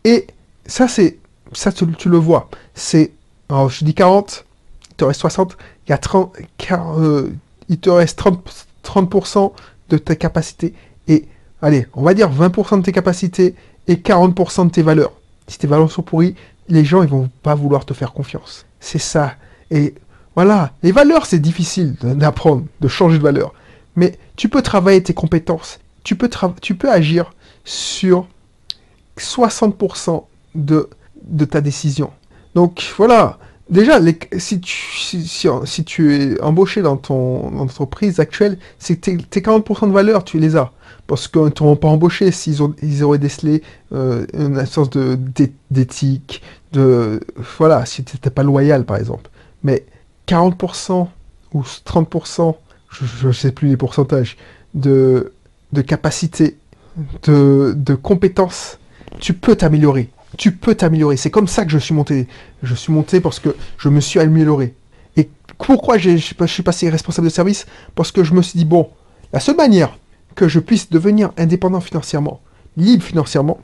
Et 0.05 0.27
ça, 0.67 0.89
c'est 0.89 1.19
ça 1.53 1.73
tu, 1.73 1.87
le 2.09 2.19
vois. 2.19 2.49
C'est, 2.75 3.13
je 3.51 3.85
dis 3.85 3.95
40, 3.95 4.45
il 4.91 4.95
te 4.97 5.05
reste 5.05 5.21
60, 5.21 5.57
il, 5.87 5.91
y 5.91 5.93
a 5.93 5.99
30, 5.99 6.37
euh, 6.71 7.31
il 7.69 7.79
te 7.79 7.91
reste 7.91 8.21
30%, 8.21 8.39
30 8.83 9.53
de 9.89 9.99
tes 9.99 10.17
capacités. 10.17 10.75
Et 11.07 11.27
allez, 11.63 11.87
on 11.95 12.03
va 12.03 12.15
dire 12.15 12.31
20% 12.31 12.79
de 12.79 12.83
tes 12.83 12.93
capacités 12.93 13.55
et 13.87 13.97
40% 13.97 14.67
de 14.67 14.71
tes 14.71 14.83
valeurs. 14.83 15.13
Si 15.47 15.59
tes 15.59 15.67
valeurs 15.67 15.91
sont 15.91 16.03
pourries, 16.03 16.35
les 16.69 16.85
gens 16.85 17.03
ils 17.03 17.09
vont 17.09 17.31
pas 17.43 17.55
vouloir 17.55 17.87
te 17.87 17.95
faire 17.95 18.13
confiance. 18.13 18.67
C'est 18.81 18.99
ça. 18.99 19.35
Et 19.71 19.95
voilà, 20.35 20.73
les 20.83 20.93
valeurs 20.93 21.27
c'est 21.27 21.39
difficile 21.39 21.95
d'apprendre, 22.03 22.65
de 22.81 22.89
changer 22.89 23.19
de 23.19 23.23
valeur. 23.23 23.55
Mais 23.97 24.19
tu 24.39 24.49
peux 24.49 24.63
travailler 24.63 25.03
tes 25.03 25.15
compétences. 25.15 25.81
Tu 26.05 26.15
peux, 26.15 26.31
tu 26.63 26.77
peux 26.77 26.91
agir 26.91 27.35
sur 27.65 28.27
60% 29.19 30.25
de, 30.55 30.89
de 31.25 31.45
ta 31.45 31.61
décision. 31.61 32.13
Donc 32.55 32.83
voilà, 32.97 33.39
déjà, 33.69 33.99
si, 34.39 34.61
tu, 34.61 34.97
si, 34.97 35.85
tu 35.85 36.15
es 36.15 36.41
embauché 36.41 36.83
dans 36.83 36.97
ton 36.97 37.59
entreprise 37.59 38.21
actuelle, 38.21 38.59
c'est 38.79 39.01
tes, 39.01 39.19
tes 39.19 39.41
40% 39.41 39.89
de 39.89 39.93
valeur, 39.93 40.23
tu 40.23 40.39
les 40.39 40.57
as. 40.57 40.71
Parce 41.09 41.27
qu'ils 41.27 41.43
ne 41.43 41.49
t'auront 41.49 41.77
pas 41.77 41.89
embauché 41.89 42.31
s'ils 42.31 42.63
ont, 42.63 42.75
ils 42.81 43.03
auraient 43.03 43.19
décelé 43.19 43.63
euh, 43.93 44.25
une 44.35 44.57
absence 44.57 44.89
d'éthique, 45.71 46.43
de, 46.73 47.21
voilà, 47.59 47.85
si 47.87 48.05
tu 48.05 48.15
n'étais 48.15 48.31
pas 48.31 48.45
loyal 48.45 48.85
par 48.85 48.99
exemple. 48.99 49.31
Mais 49.65 49.85
40% 50.29 51.09
ou 51.55 51.63
30%, 51.63 52.55
je 52.91 53.29
ne 53.29 53.33
sais 53.33 53.53
plus 53.53 53.69
les 53.69 53.77
pourcentages, 53.77 54.37
de, 54.75 55.33
de 55.73 55.83
capacité, 55.83 56.57
de, 57.25 57.75
de 57.77 57.95
compétences, 57.95 58.79
tu 59.21 59.33
peux 59.35 59.57
t'améliorer. 59.57 60.11
Tu 60.37 60.53
peux 60.53 60.75
t'améliorer. 60.75 61.17
C'est 61.17 61.31
comme 61.31 61.49
ça 61.49 61.65
que 61.65 61.71
je 61.71 61.79
suis 61.79 61.95
monté. 61.95 62.29
Je 62.63 62.75
suis 62.75 62.93
monté 62.93 63.21
parce 63.21 63.39
que 63.39 63.57
je 63.79 63.89
me 63.89 64.01
suis 64.01 64.21
amélioré. 64.21 64.75
Et 65.17 65.31
pourquoi 65.57 65.97
je 65.97 66.17
suis 66.17 66.63
passé 66.63 66.91
responsable 66.91 67.29
de 67.29 67.33
service? 67.33 67.67
Parce 67.95 68.13
que 68.13 68.25
je 68.25 68.35
me 68.35 68.43
suis 68.43 68.59
dit, 68.59 68.65
bon, 68.65 68.91
la 69.33 69.41
seule 69.41 69.57
manière 69.57 69.99
que 70.35 70.47
je 70.49 70.61
puisse 70.61 70.91
devenir 70.91 71.31
indépendant 71.39 71.81
financièrement, 71.81 72.41
libre 72.77 73.03
financièrement, 73.03 73.59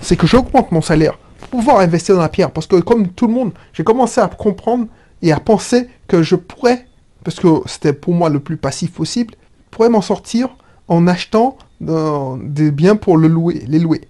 c'est 0.00 0.16
que 0.16 0.26
j'augmente 0.26 0.72
mon 0.72 0.82
salaire 0.82 1.18
pour 1.38 1.60
pouvoir 1.60 1.78
investir 1.78 2.16
dans 2.16 2.22
la 2.22 2.28
pierre. 2.28 2.50
Parce 2.50 2.66
que 2.66 2.76
comme 2.76 3.08
tout 3.08 3.28
le 3.28 3.32
monde, 3.32 3.52
j'ai 3.72 3.84
commencé 3.84 4.20
à 4.20 4.26
comprendre 4.26 4.86
et 5.22 5.32
à 5.32 5.40
penser 5.40 5.88
que 6.08 6.22
je 6.22 6.34
pourrais, 6.34 6.86
parce 7.28 7.40
que 7.40 7.68
c'était 7.68 7.92
pour 7.92 8.14
moi 8.14 8.30
le 8.30 8.40
plus 8.40 8.56
passif 8.56 8.90
possible, 8.90 9.34
pourrais 9.70 9.90
m'en 9.90 10.00
sortir 10.00 10.56
en 10.88 11.06
achetant 11.06 11.58
euh, 11.86 12.38
des 12.42 12.70
biens 12.70 12.96
pour 12.96 13.18
les 13.18 13.28
louer. 13.28 14.00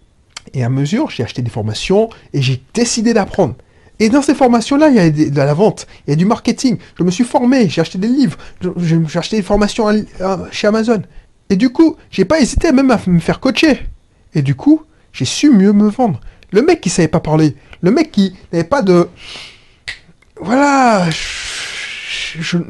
Et 0.54 0.62
à 0.62 0.68
mesure, 0.68 1.10
j'ai 1.10 1.24
acheté 1.24 1.42
des 1.42 1.50
formations 1.50 2.10
et 2.32 2.40
j'ai 2.40 2.62
décidé 2.74 3.12
d'apprendre. 3.12 3.56
Et 3.98 4.08
dans 4.08 4.22
ces 4.22 4.36
formations-là, 4.36 4.90
il 4.90 4.94
y 4.94 5.00
a 5.00 5.10
de 5.10 5.36
la 5.36 5.52
vente, 5.52 5.88
il 6.06 6.10
y 6.10 6.12
a 6.12 6.16
du 6.16 6.26
marketing. 6.26 6.78
Je 6.96 7.02
me 7.02 7.10
suis 7.10 7.24
formé, 7.24 7.68
j'ai 7.68 7.80
acheté 7.80 7.98
des 7.98 8.06
livres, 8.06 8.38
j'ai 8.76 9.18
acheté 9.18 9.38
des 9.38 9.42
formations 9.42 9.88
chez 10.52 10.68
Amazon. 10.68 11.02
Et 11.50 11.56
du 11.56 11.70
coup, 11.70 11.96
j'ai 12.12 12.24
pas 12.24 12.38
hésité 12.38 12.70
même 12.70 12.92
à 12.92 13.00
me 13.08 13.18
faire 13.18 13.40
coacher. 13.40 13.80
Et 14.32 14.42
du 14.42 14.54
coup, 14.54 14.82
j'ai 15.12 15.24
su 15.24 15.50
mieux 15.50 15.72
me 15.72 15.88
vendre. 15.88 16.20
Le 16.52 16.62
mec 16.62 16.80
qui 16.80 16.88
savait 16.88 17.08
pas 17.08 17.18
parler, 17.18 17.56
le 17.80 17.90
mec 17.90 18.12
qui 18.12 18.36
n'avait 18.52 18.62
pas 18.62 18.82
de... 18.82 19.08
Voilà, 20.40 21.10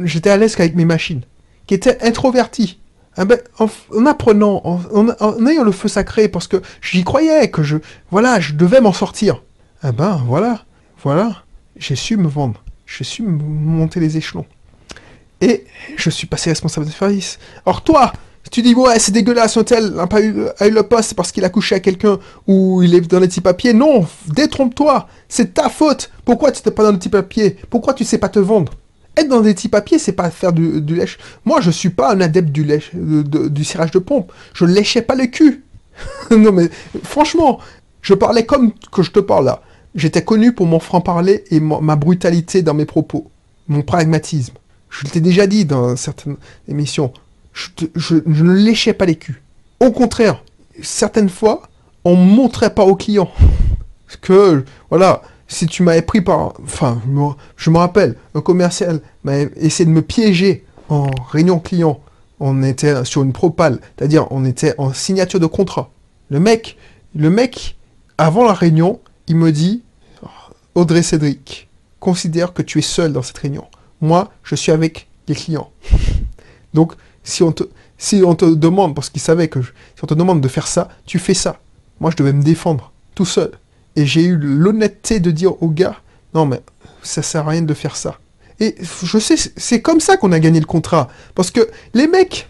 j'étais 0.04 0.30
à 0.30 0.36
l'aise 0.36 0.56
qu'avec 0.56 0.74
mes 0.74 0.84
machines, 0.84 1.22
qui 1.66 1.74
était 1.74 1.98
introverti. 2.02 2.78
Ah 3.16 3.24
ben, 3.24 3.38
en, 3.58 4.06
apprenant, 4.06 4.62
en, 4.64 5.46
ayant 5.46 5.64
le 5.64 5.72
feu 5.72 5.88
sacré, 5.88 6.28
parce 6.28 6.46
que 6.46 6.62
j'y 6.80 7.02
croyais, 7.02 7.50
que 7.50 7.62
je, 7.62 7.78
voilà, 8.10 8.38
je 8.38 8.54
devais 8.54 8.80
m'en 8.80 8.92
sortir. 8.92 9.42
Eh 9.82 9.90
ben, 9.90 10.22
voilà, 10.26 10.64
voilà, 11.02 11.42
j'ai 11.76 11.96
su 11.96 12.16
me 12.16 12.28
vendre, 12.28 12.62
j'ai 12.86 13.04
su 13.04 13.22
monter 13.22 13.98
les 13.98 14.16
échelons. 14.16 14.46
Et 15.40 15.64
je 15.96 16.10
suis 16.10 16.26
passé 16.26 16.50
responsable 16.50 16.86
de 16.86 16.92
service. 16.92 17.38
Or 17.64 17.82
toi, 17.82 18.12
tu 18.50 18.62
dis, 18.62 18.74
ouais, 18.74 18.98
c'est 18.98 19.12
dégueulasse, 19.12 19.56
un 19.56 19.64
tel 19.64 19.90
n'a 19.90 20.06
pas 20.06 20.22
eu, 20.22 20.46
a 20.58 20.66
eu 20.66 20.70
le 20.70 20.82
poste 20.82 21.14
parce 21.14 21.32
qu'il 21.32 21.44
a 21.44 21.50
couché 21.50 21.74
à 21.74 21.80
quelqu'un 21.80 22.18
ou 22.46 22.82
il 22.82 22.94
est 22.94 23.00
dans 23.00 23.20
les 23.20 23.28
petits 23.28 23.40
papiers. 23.40 23.72
Non, 23.72 24.06
détrompe-toi, 24.26 25.08
c'est 25.28 25.54
ta 25.54 25.68
faute. 25.68 26.10
Pourquoi 26.24 26.52
tu 26.52 26.62
n'es 26.64 26.72
pas 26.72 26.82
dans 26.82 26.92
les 26.92 26.98
petits 26.98 27.08
papiers? 27.08 27.56
Pourquoi 27.70 27.94
tu 27.94 28.04
sais 28.04 28.18
pas 28.18 28.28
te 28.28 28.38
vendre? 28.38 28.72
Être 29.18 29.28
dans 29.28 29.40
des 29.40 29.54
petits 29.54 29.68
papiers, 29.68 29.98
c'est 29.98 30.12
pas 30.12 30.30
faire 30.30 30.52
du, 30.52 30.80
lèche. 30.94 31.18
Moi, 31.44 31.60
je 31.60 31.70
suis 31.70 31.90
pas 31.90 32.14
un 32.14 32.20
adepte 32.20 32.50
du 32.50 32.64
lèche, 32.64 32.92
du 32.94 33.64
cirage 33.64 33.90
de 33.90 33.98
pompe. 33.98 34.32
Je 34.54 34.64
léchais 34.64 35.02
pas 35.02 35.14
le 35.14 35.26
cul. 35.26 35.64
non, 36.30 36.52
mais 36.52 36.70
franchement, 37.02 37.58
je 38.00 38.14
parlais 38.14 38.46
comme 38.46 38.72
que 38.92 39.02
je 39.02 39.10
te 39.10 39.18
parle 39.18 39.46
là. 39.46 39.62
J'étais 39.94 40.22
connu 40.22 40.52
pour 40.52 40.66
mon 40.66 40.78
franc-parler 40.78 41.44
et 41.50 41.58
ma 41.58 41.96
brutalité 41.96 42.62
dans 42.62 42.74
mes 42.74 42.84
propos, 42.84 43.30
mon 43.66 43.82
pragmatisme. 43.82 44.54
Je 44.90 45.06
t'ai 45.06 45.20
déjà 45.20 45.46
dit 45.46 45.64
dans 45.64 45.96
certaines 45.96 46.36
émissions 46.68 47.12
je, 47.94 48.14
ne 48.26 48.52
léchais 48.52 48.92
pas 48.92 49.06
les 49.06 49.16
culs. 49.16 49.40
Au 49.80 49.90
contraire, 49.90 50.42
certaines 50.82 51.28
fois, 51.28 51.62
on 52.04 52.14
montrait 52.14 52.74
pas 52.74 52.84
aux 52.84 52.96
clients. 52.96 53.30
que, 54.20 54.64
voilà, 54.90 55.22
si 55.48 55.66
tu 55.66 55.82
m'avais 55.82 56.02
pris 56.02 56.20
par... 56.20 56.54
Enfin, 56.62 57.00
je 57.56 57.70
me 57.70 57.78
rappelle, 57.78 58.16
un 58.34 58.40
commercial 58.40 59.00
m'a 59.24 59.38
essayé 59.56 59.86
de 59.86 59.90
me 59.90 60.02
piéger 60.02 60.64
en 60.88 61.10
réunion 61.30 61.58
client. 61.58 62.00
On 62.38 62.62
était 62.62 63.04
sur 63.04 63.22
une 63.22 63.32
propale, 63.32 63.80
c'est-à-dire 63.96 64.30
on 64.30 64.44
était 64.44 64.74
en 64.78 64.92
signature 64.92 65.40
de 65.40 65.46
contrat. 65.46 65.90
Le 66.30 66.38
mec, 66.38 66.76
le 67.16 67.30
mec, 67.30 67.76
avant 68.18 68.44
la 68.44 68.52
réunion, 68.52 69.00
il 69.26 69.36
me 69.36 69.50
dit, 69.50 69.82
Audrey 70.74 71.02
Cédric, 71.02 71.68
considère 71.98 72.52
que 72.52 72.62
tu 72.62 72.78
es 72.78 72.82
seul 72.82 73.12
dans 73.12 73.22
cette 73.22 73.38
réunion. 73.38 73.66
Moi, 74.00 74.30
je 74.44 74.54
suis 74.54 74.70
avec 74.70 75.08
les 75.26 75.34
clients. 75.34 75.70
Donc, 76.74 76.92
si 77.24 77.42
on 77.42 77.50
te, 77.50 77.64
si 77.96 78.22
on 78.24 78.34
te 78.34 78.44
demande, 78.44 78.94
parce 78.94 79.10
qu'il 79.10 79.20
savait 79.20 79.48
que 79.48 79.60
si 79.62 80.02
on 80.02 80.06
te 80.06 80.14
demande 80.14 80.40
de 80.40 80.48
faire 80.48 80.68
ça, 80.68 80.88
tu 81.06 81.18
fais 81.18 81.34
ça. 81.34 81.58
Moi, 81.98 82.12
je 82.12 82.16
devais 82.16 82.32
me 82.32 82.42
défendre, 82.42 82.92
tout 83.14 83.24
seul. 83.24 83.50
Et 83.98 84.06
j'ai 84.06 84.22
eu 84.22 84.36
l'honnêteté 84.36 85.18
de 85.18 85.32
dire 85.32 85.60
au 85.60 85.68
gars, 85.70 85.96
non 86.32 86.46
mais 86.46 86.60
ça 87.02 87.20
sert 87.20 87.48
à 87.48 87.50
rien 87.50 87.62
de 87.62 87.74
faire 87.74 87.96
ça. 87.96 88.20
Et 88.60 88.76
je 89.02 89.18
sais, 89.18 89.34
c'est 89.56 89.82
comme 89.82 89.98
ça 89.98 90.16
qu'on 90.16 90.30
a 90.30 90.38
gagné 90.38 90.60
le 90.60 90.66
contrat. 90.66 91.08
Parce 91.34 91.50
que 91.50 91.68
les 91.94 92.06
mecs, 92.06 92.48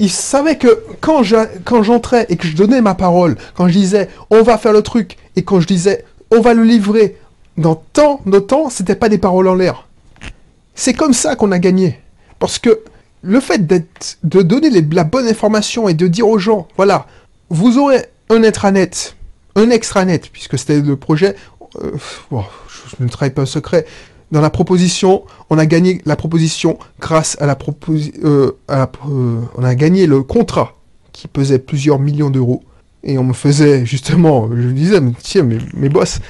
ils 0.00 0.10
savaient 0.10 0.58
que 0.58 0.82
quand 1.00 1.22
j'entrais 1.22 2.26
et 2.28 2.36
que 2.36 2.48
je 2.48 2.56
donnais 2.56 2.80
ma 2.80 2.96
parole, 2.96 3.36
quand 3.54 3.68
je 3.68 3.72
disais 3.72 4.08
on 4.30 4.42
va 4.42 4.58
faire 4.58 4.72
le 4.72 4.82
truc, 4.82 5.16
et 5.36 5.44
quand 5.44 5.60
je 5.60 5.68
disais 5.68 6.04
on 6.32 6.40
va 6.40 6.54
le 6.54 6.64
livrer 6.64 7.16
dans 7.56 7.76
tant 7.76 8.20
de 8.26 8.40
temps, 8.40 8.68
c'était 8.68 8.96
pas 8.96 9.08
des 9.08 9.18
paroles 9.18 9.46
en 9.46 9.54
l'air. 9.54 9.86
C'est 10.74 10.94
comme 10.94 11.14
ça 11.14 11.36
qu'on 11.36 11.52
a 11.52 11.60
gagné. 11.60 12.00
Parce 12.40 12.58
que 12.58 12.80
le 13.22 13.38
fait 13.38 13.64
de 13.64 14.42
donner 14.42 14.70
la 14.70 15.04
bonne 15.04 15.28
information 15.28 15.88
et 15.88 15.94
de 15.94 16.08
dire 16.08 16.26
aux 16.26 16.38
gens, 16.38 16.66
voilà, 16.76 17.06
vous 17.48 17.78
aurez 17.78 18.06
un 18.28 18.42
intranet, 18.42 19.14
un 19.58 19.70
extranet, 19.70 20.28
puisque 20.32 20.58
c'était 20.58 20.80
le 20.80 20.96
projet, 20.96 21.34
euh, 21.82 21.92
je 22.30 23.02
ne 23.02 23.08
travaille 23.08 23.34
pas 23.34 23.42
un 23.42 23.46
secret, 23.46 23.86
dans 24.30 24.40
la 24.40 24.50
proposition, 24.50 25.24
on 25.50 25.58
a 25.58 25.66
gagné 25.66 26.02
la 26.04 26.16
proposition 26.16 26.78
grâce 27.00 27.36
à 27.40 27.46
la 27.46 27.56
proposition, 27.56 28.20
euh, 28.24 28.52
euh, 28.70 29.40
on 29.56 29.64
a 29.64 29.74
gagné 29.74 30.06
le 30.06 30.22
contrat 30.22 30.74
qui 31.12 31.28
pesait 31.28 31.58
plusieurs 31.58 31.98
millions 31.98 32.30
d'euros. 32.30 32.62
Et 33.04 33.16
on 33.16 33.24
me 33.24 33.32
faisait 33.32 33.86
justement, 33.86 34.50
je 34.54 34.68
disais, 34.68 35.00
tiens, 35.22 35.44
mes, 35.44 35.58
mes 35.74 35.88
boss, 35.88 36.20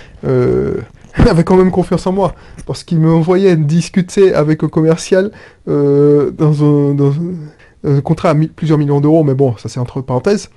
avait 1.27 1.45
quand 1.45 1.57
même 1.57 1.71
confiance 1.71 2.07
en 2.07 2.13
moi. 2.13 2.35
Parce 2.67 2.85
qu'il 2.85 2.99
me 3.01 3.13
envoyait 3.13 3.57
discuter 3.57 4.35
avec 4.35 4.63
un 4.63 4.69
commercial 4.69 5.33
euh, 5.69 6.31
dans, 6.31 6.65
un, 6.65 8.01
contrat 8.03 8.31
à 8.31 8.35
plusieurs 8.35 8.79
millions 8.79 9.01
d'euros, 9.01 9.25
mais 9.25 9.35
bon, 9.35 9.57
ça 9.57 9.69
c'est 9.69 9.81
entre 9.81 10.01
parenthèses. 10.01 10.51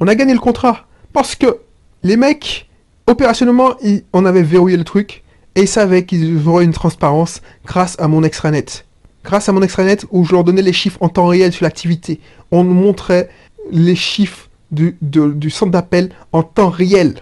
On 0.00 0.08
a 0.08 0.14
gagné 0.14 0.32
le 0.32 0.40
contrat 0.40 0.86
parce 1.12 1.36
que 1.36 1.58
les 2.04 2.16
mecs, 2.16 2.68
opérationnellement, 3.06 3.74
on 4.12 4.24
avait 4.24 4.42
verrouillé 4.42 4.76
le 4.76 4.84
truc 4.84 5.24
et 5.56 5.62
ils 5.62 5.68
savaient 5.68 6.04
qu'ils 6.04 6.46
auraient 6.46 6.64
une 6.64 6.72
transparence 6.72 7.40
grâce 7.66 7.96
à 7.98 8.06
mon 8.06 8.22
extranet. 8.22 8.84
Grâce 9.24 9.48
à 9.48 9.52
mon 9.52 9.62
extranet 9.62 10.06
où 10.10 10.24
je 10.24 10.32
leur 10.32 10.44
donnais 10.44 10.62
les 10.62 10.72
chiffres 10.72 10.98
en 11.00 11.08
temps 11.08 11.26
réel 11.26 11.52
sur 11.52 11.64
l'activité. 11.64 12.20
On 12.52 12.62
montrait 12.62 13.28
les 13.72 13.96
chiffres 13.96 14.48
du, 14.70 14.96
du 15.00 15.50
centre 15.50 15.72
d'appel 15.72 16.10
en 16.32 16.42
temps 16.42 16.68
réel. 16.68 17.16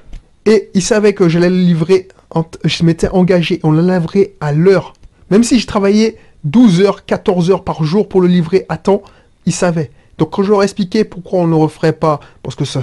Et 0.44 0.70
ils 0.74 0.82
savaient 0.82 1.14
que 1.14 1.28
j'allais 1.28 1.50
le 1.50 1.56
livrer 1.56 2.08
je 2.64 2.84
m'étais 2.84 3.08
engagé, 3.08 3.60
on 3.62 3.72
le 3.72 3.82
livrait 3.82 4.34
à 4.40 4.52
l'heure. 4.52 4.94
Même 5.30 5.44
si 5.44 5.58
je 5.58 5.66
travaillais 5.66 6.16
12 6.44 6.80
heures, 6.80 7.04
14 7.04 7.50
heures 7.50 7.64
par 7.64 7.84
jour 7.84 8.08
pour 8.08 8.20
le 8.20 8.28
livrer 8.28 8.66
à 8.68 8.76
temps, 8.76 9.02
ils 9.46 9.52
savaient. 9.52 9.90
Donc 10.18 10.30
quand 10.30 10.42
je 10.42 10.50
leur 10.50 10.62
expliquais 10.62 11.04
pourquoi 11.04 11.40
on 11.40 11.46
ne 11.46 11.50
le 11.50 11.56
referait 11.56 11.92
pas, 11.92 12.20
parce 12.42 12.56
que 12.56 12.64
ça... 12.64 12.82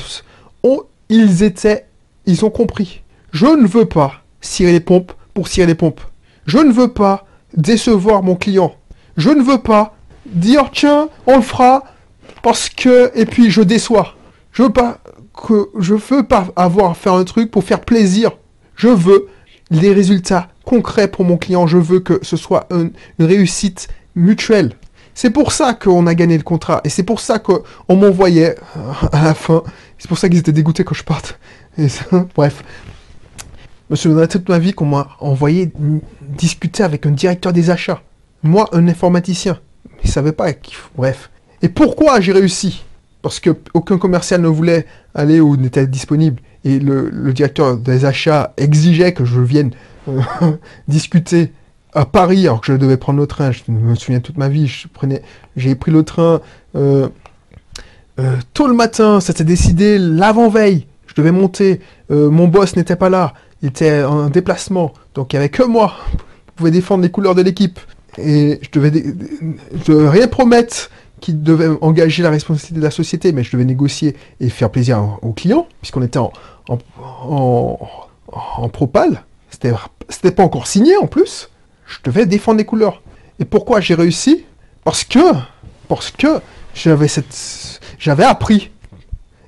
ils 1.09 1.43
étaient... 1.43 1.85
Ils 2.29 2.45
ont 2.45 2.51
compris. 2.51 3.01
Je 3.31 3.47
ne 3.47 3.65
veux 3.65 3.85
pas 3.85 4.21
cirer 4.39 4.71
les 4.71 4.79
pompes 4.79 5.13
pour 5.33 5.47
cirer 5.47 5.65
les 5.65 5.73
pompes. 5.73 6.01
Je 6.45 6.59
ne 6.59 6.71
veux 6.71 6.89
pas 6.93 7.25
décevoir 7.57 8.21
mon 8.21 8.35
client. 8.35 8.75
Je 9.17 9.31
ne 9.31 9.41
veux 9.41 9.57
pas 9.57 9.95
dire 10.27 10.69
tiens, 10.71 11.09
on 11.25 11.37
le 11.37 11.41
fera 11.41 11.83
parce 12.43 12.69
que 12.69 13.11
et 13.15 13.25
puis 13.25 13.49
je 13.49 13.63
déçois. 13.63 14.13
Je 14.51 14.61
veux 14.61 14.69
pas 14.69 14.99
que 15.35 15.71
je 15.79 15.95
veux 15.95 16.21
pas 16.21 16.45
avoir 16.55 16.91
à 16.91 16.93
faire 16.93 17.13
un 17.13 17.23
truc 17.23 17.49
pour 17.49 17.63
faire 17.63 17.81
plaisir. 17.81 18.33
Je 18.75 18.89
veux 18.89 19.25
les 19.71 19.91
résultats 19.91 20.49
concrets 20.65 21.07
pour 21.07 21.25
mon 21.25 21.37
client. 21.37 21.65
Je 21.65 21.79
veux 21.79 21.99
que 21.99 22.19
ce 22.21 22.37
soit 22.37 22.67
une 22.69 22.91
réussite 23.17 23.87
mutuelle. 24.13 24.75
C'est 25.15 25.31
pour 25.31 25.51
ça 25.51 25.73
qu'on 25.73 26.07
a 26.07 26.13
gagné 26.13 26.37
le 26.37 26.43
contrat. 26.43 26.79
Et 26.83 26.89
c'est 26.89 27.03
pour 27.03 27.19
ça 27.19 27.39
qu'on 27.39 27.63
m'envoyait 27.89 28.55
euh, 28.77 29.07
à 29.11 29.23
la 29.23 29.33
fin. 29.33 29.63
C'est 29.97 30.07
pour 30.07 30.17
ça 30.17 30.29
qu'ils 30.29 30.39
étaient 30.39 30.53
dégoûtés 30.53 30.85
quand 30.85 30.95
je 30.95 31.03
parte. 31.03 31.37
bref. 32.35 32.63
Je 33.89 33.93
me 33.93 33.95
souviendrai 33.95 34.27
toute 34.27 34.47
ma 34.49 34.59
vie 34.59 34.73
qu'on 34.73 34.85
m'a 34.85 35.07
envoyé 35.19 35.71
discuter 36.21 36.83
avec 36.83 37.05
un 37.05 37.11
directeur 37.11 37.53
des 37.53 37.69
achats. 37.69 38.01
Moi, 38.43 38.69
un 38.71 38.87
informaticien. 38.87 39.59
Il 40.03 40.09
savait 40.09 40.31
pas. 40.31 40.49
Bref. 40.95 41.29
Et 41.61 41.69
pourquoi 41.69 42.19
j'ai 42.19 42.31
réussi? 42.31 42.83
Parce 43.21 43.39
que 43.39 43.49
aucun 43.73 43.97
commercial 43.97 44.41
ne 44.41 44.47
voulait 44.47 44.85
aller 45.15 45.41
ou 45.41 45.57
n'était 45.57 45.87
disponible. 45.87 46.41
Et 46.63 46.79
le, 46.79 47.33
directeur 47.33 47.77
des 47.77 48.05
achats 48.05 48.53
exigeait 48.57 49.13
que 49.13 49.25
je 49.25 49.39
vienne 49.39 49.71
discuter 50.87 51.51
à 51.93 52.05
Paris, 52.05 52.47
alors 52.47 52.61
que 52.61 52.67
je 52.71 52.77
devais 52.77 52.97
prendre 52.97 53.19
le 53.19 53.27
train. 53.27 53.51
Je 53.51 53.63
me 53.69 53.95
souviens 53.95 54.19
toute 54.19 54.37
ma 54.37 54.49
vie. 54.49 54.71
J'ai 55.55 55.75
pris 55.75 55.91
le 55.91 56.03
train 56.03 56.41
euh, 56.75 57.09
euh, 58.19 58.35
tôt 58.53 58.67
le 58.67 58.73
matin. 58.73 59.19
Ça 59.19 59.33
s'est 59.33 59.43
décidé 59.43 59.97
l'avant-veille. 59.97 60.85
Je 61.09 61.15
devais 61.15 61.31
monter. 61.31 61.81
mon 62.09 62.47
boss 62.47 62.75
n'était 62.75 62.95
pas 62.95 63.09
là. 63.09 63.33
Il 63.61 63.69
était 63.69 64.03
en 64.03 64.29
déplacement. 64.29 64.93
Donc 65.15 65.33
il 65.33 65.37
n'y 65.37 65.39
avait 65.39 65.49
que 65.49 65.63
moi. 65.63 65.95
Je 66.13 66.51
pouvais 66.55 66.71
défendre 66.71 67.03
les 67.03 67.11
couleurs 67.11 67.35
de 67.35 67.41
l'équipe. 67.41 67.79
Et 68.17 68.59
je 68.61 68.69
devais, 68.71 68.91
je 68.91 69.91
devais 69.91 70.09
rien 70.09 70.27
promettre 70.27 70.89
qui 71.19 71.33
devait 71.33 71.69
engager 71.81 72.23
la 72.23 72.29
responsabilité 72.29 72.79
de 72.79 72.85
la 72.85 72.91
société, 72.91 73.31
mais 73.31 73.43
je 73.43 73.51
devais 73.51 73.65
négocier 73.65 74.15
et 74.39 74.49
faire 74.49 74.69
plaisir 74.69 75.17
aux 75.21 75.33
clients, 75.33 75.67
puisqu'on 75.81 76.01
était 76.01 76.19
en, 76.19 76.31
en, 76.67 77.79
en, 78.31 78.69
propal. 78.69 79.23
C'était, 79.49 79.73
c'était 80.07 80.31
pas 80.31 80.43
encore 80.43 80.67
signé 80.67 80.95
en 80.97 81.07
plus. 81.07 81.49
Je 81.85 81.97
devais 82.03 82.25
défendre 82.25 82.57
les 82.57 82.65
couleurs. 82.65 83.01
Et 83.39 83.45
pourquoi 83.45 83.81
j'ai 83.81 83.95
réussi? 83.95 84.45
Parce 84.83 85.03
que, 85.03 85.33
parce 85.87 86.11
que 86.11 86.39
j'avais 86.73 87.07
cette, 87.07 87.79
j'avais 87.97 88.23
appris. 88.23 88.71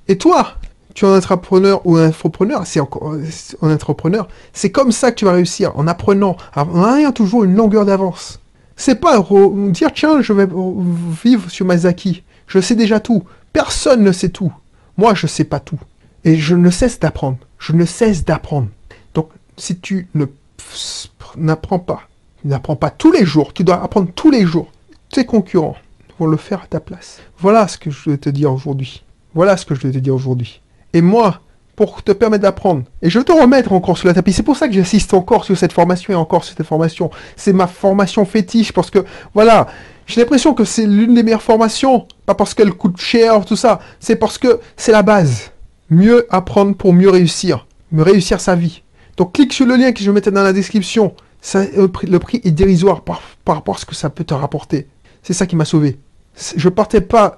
Et 0.07 0.17
toi, 0.17 0.55
tu 0.93 1.05
es 1.05 1.07
un 1.07 1.17
entrepreneur 1.17 1.85
ou 1.85 1.97
un 1.97 2.07
infopreneur, 2.07 2.65
c'est 2.65 2.79
encore 2.79 3.15
un 3.61 3.73
entrepreneur. 3.73 4.27
C'est 4.53 4.71
comme 4.71 4.91
ça 4.91 5.11
que 5.11 5.17
tu 5.17 5.25
vas 5.25 5.33
réussir, 5.33 5.71
en 5.75 5.87
apprenant, 5.87 6.37
en 6.55 6.95
ayant 6.97 7.11
toujours 7.11 7.43
une 7.43 7.55
longueur 7.55 7.85
d'avance. 7.85 8.39
C'est 8.75 8.95
pas 8.95 9.23
dire 9.69 9.91
tiens, 9.93 10.21
je 10.21 10.33
vais 10.33 10.47
vivre 11.23 11.49
sur 11.49 11.69
acquis. 11.69 12.23
Je 12.47 12.59
sais 12.59 12.75
déjà 12.75 12.99
tout. 12.99 13.23
Personne 13.53 14.03
ne 14.03 14.11
sait 14.11 14.29
tout. 14.29 14.51
Moi, 14.97 15.13
je 15.13 15.27
sais 15.27 15.43
pas 15.43 15.59
tout. 15.59 15.79
Et 16.23 16.35
je 16.37 16.55
ne 16.55 16.69
cesse 16.69 16.99
d'apprendre. 16.99 17.37
Je 17.59 17.73
ne 17.73 17.85
cesse 17.85 18.25
d'apprendre. 18.25 18.67
Donc, 19.13 19.29
si 19.57 19.77
tu 19.77 20.07
ne 20.15 20.25
n'apprends 21.37 21.79
pas, 21.79 22.07
n'apprends 22.43 22.75
pas 22.75 22.89
tous 22.89 23.11
les 23.11 23.25
jours, 23.25 23.53
tu 23.53 23.63
dois 23.63 23.83
apprendre 23.83 24.09
tous 24.15 24.31
les 24.31 24.45
jours. 24.45 24.71
Tes 25.09 25.25
concurrents 25.25 25.77
vont 26.19 26.27
le 26.27 26.37
faire 26.37 26.63
à 26.63 26.67
ta 26.67 26.79
place. 26.79 27.19
Voilà 27.39 27.67
ce 27.67 27.77
que 27.77 27.91
je 27.91 28.09
veux 28.09 28.17
te 28.17 28.29
dire 28.29 28.51
aujourd'hui. 28.51 29.03
Voilà 29.33 29.57
ce 29.57 29.65
que 29.65 29.75
je 29.75 29.81
veux 29.81 29.93
te 29.93 29.99
dire 29.99 30.15
aujourd'hui. 30.15 30.61
Et 30.93 31.01
moi, 31.01 31.41
pour 31.75 32.03
te 32.03 32.11
permettre 32.11 32.43
d'apprendre. 32.43 32.83
Et 33.01 33.09
je 33.09 33.19
vais 33.19 33.25
te 33.25 33.31
remettre 33.31 33.73
encore 33.73 33.97
sur 33.97 34.07
la 34.07 34.13
tapis. 34.13 34.33
C'est 34.33 34.43
pour 34.43 34.55
ça 34.55 34.67
que 34.67 34.73
j'assiste 34.73 35.13
encore 35.13 35.45
sur 35.45 35.57
cette 35.57 35.73
formation 35.73 36.13
et 36.13 36.15
encore 36.15 36.43
sur 36.43 36.55
cette 36.55 36.65
formation. 36.65 37.09
C'est 37.35 37.53
ma 37.53 37.67
formation 37.67 38.25
fétiche 38.25 38.71
parce 38.71 38.91
que, 38.91 39.03
voilà, 39.33 39.67
j'ai 40.05 40.21
l'impression 40.21 40.53
que 40.53 40.63
c'est 40.63 40.85
l'une 40.85 41.15
des 41.15 41.23
meilleures 41.23 41.41
formations. 41.41 42.07
Pas 42.25 42.35
parce 42.35 42.53
qu'elle 42.53 42.73
coûte 42.73 42.99
cher, 42.99 43.45
tout 43.45 43.55
ça. 43.55 43.79
C'est 43.99 44.15
parce 44.15 44.37
que 44.37 44.59
c'est 44.75 44.91
la 44.91 45.01
base. 45.01 45.51
Mieux 45.89 46.27
apprendre 46.29 46.75
pour 46.75 46.93
mieux 46.93 47.09
réussir. 47.09 47.65
Mieux 47.91 48.03
réussir 48.03 48.39
sa 48.39 48.55
vie. 48.55 48.83
Donc 49.17 49.33
clique 49.33 49.53
sur 49.53 49.65
le 49.65 49.75
lien 49.75 49.91
que 49.91 50.03
je 50.03 50.11
mettais 50.11 50.31
dans 50.31 50.43
la 50.43 50.53
description. 50.53 51.15
Ça, 51.41 51.63
le, 51.75 51.87
prix, 51.87 52.41
est 52.43 52.51
dérisoire 52.51 53.01
par, 53.01 53.21
rapport 53.47 53.75
à 53.75 53.79
ce 53.79 53.85
que 53.85 53.95
ça 53.95 54.09
peut 54.09 54.23
te 54.23 54.33
rapporter. 54.33 54.87
C'est 55.23 55.33
ça 55.33 55.47
qui 55.47 55.55
m'a 55.55 55.65
sauvé. 55.65 55.97
Je 56.55 56.69
partais 56.69 57.01
pas... 57.01 57.35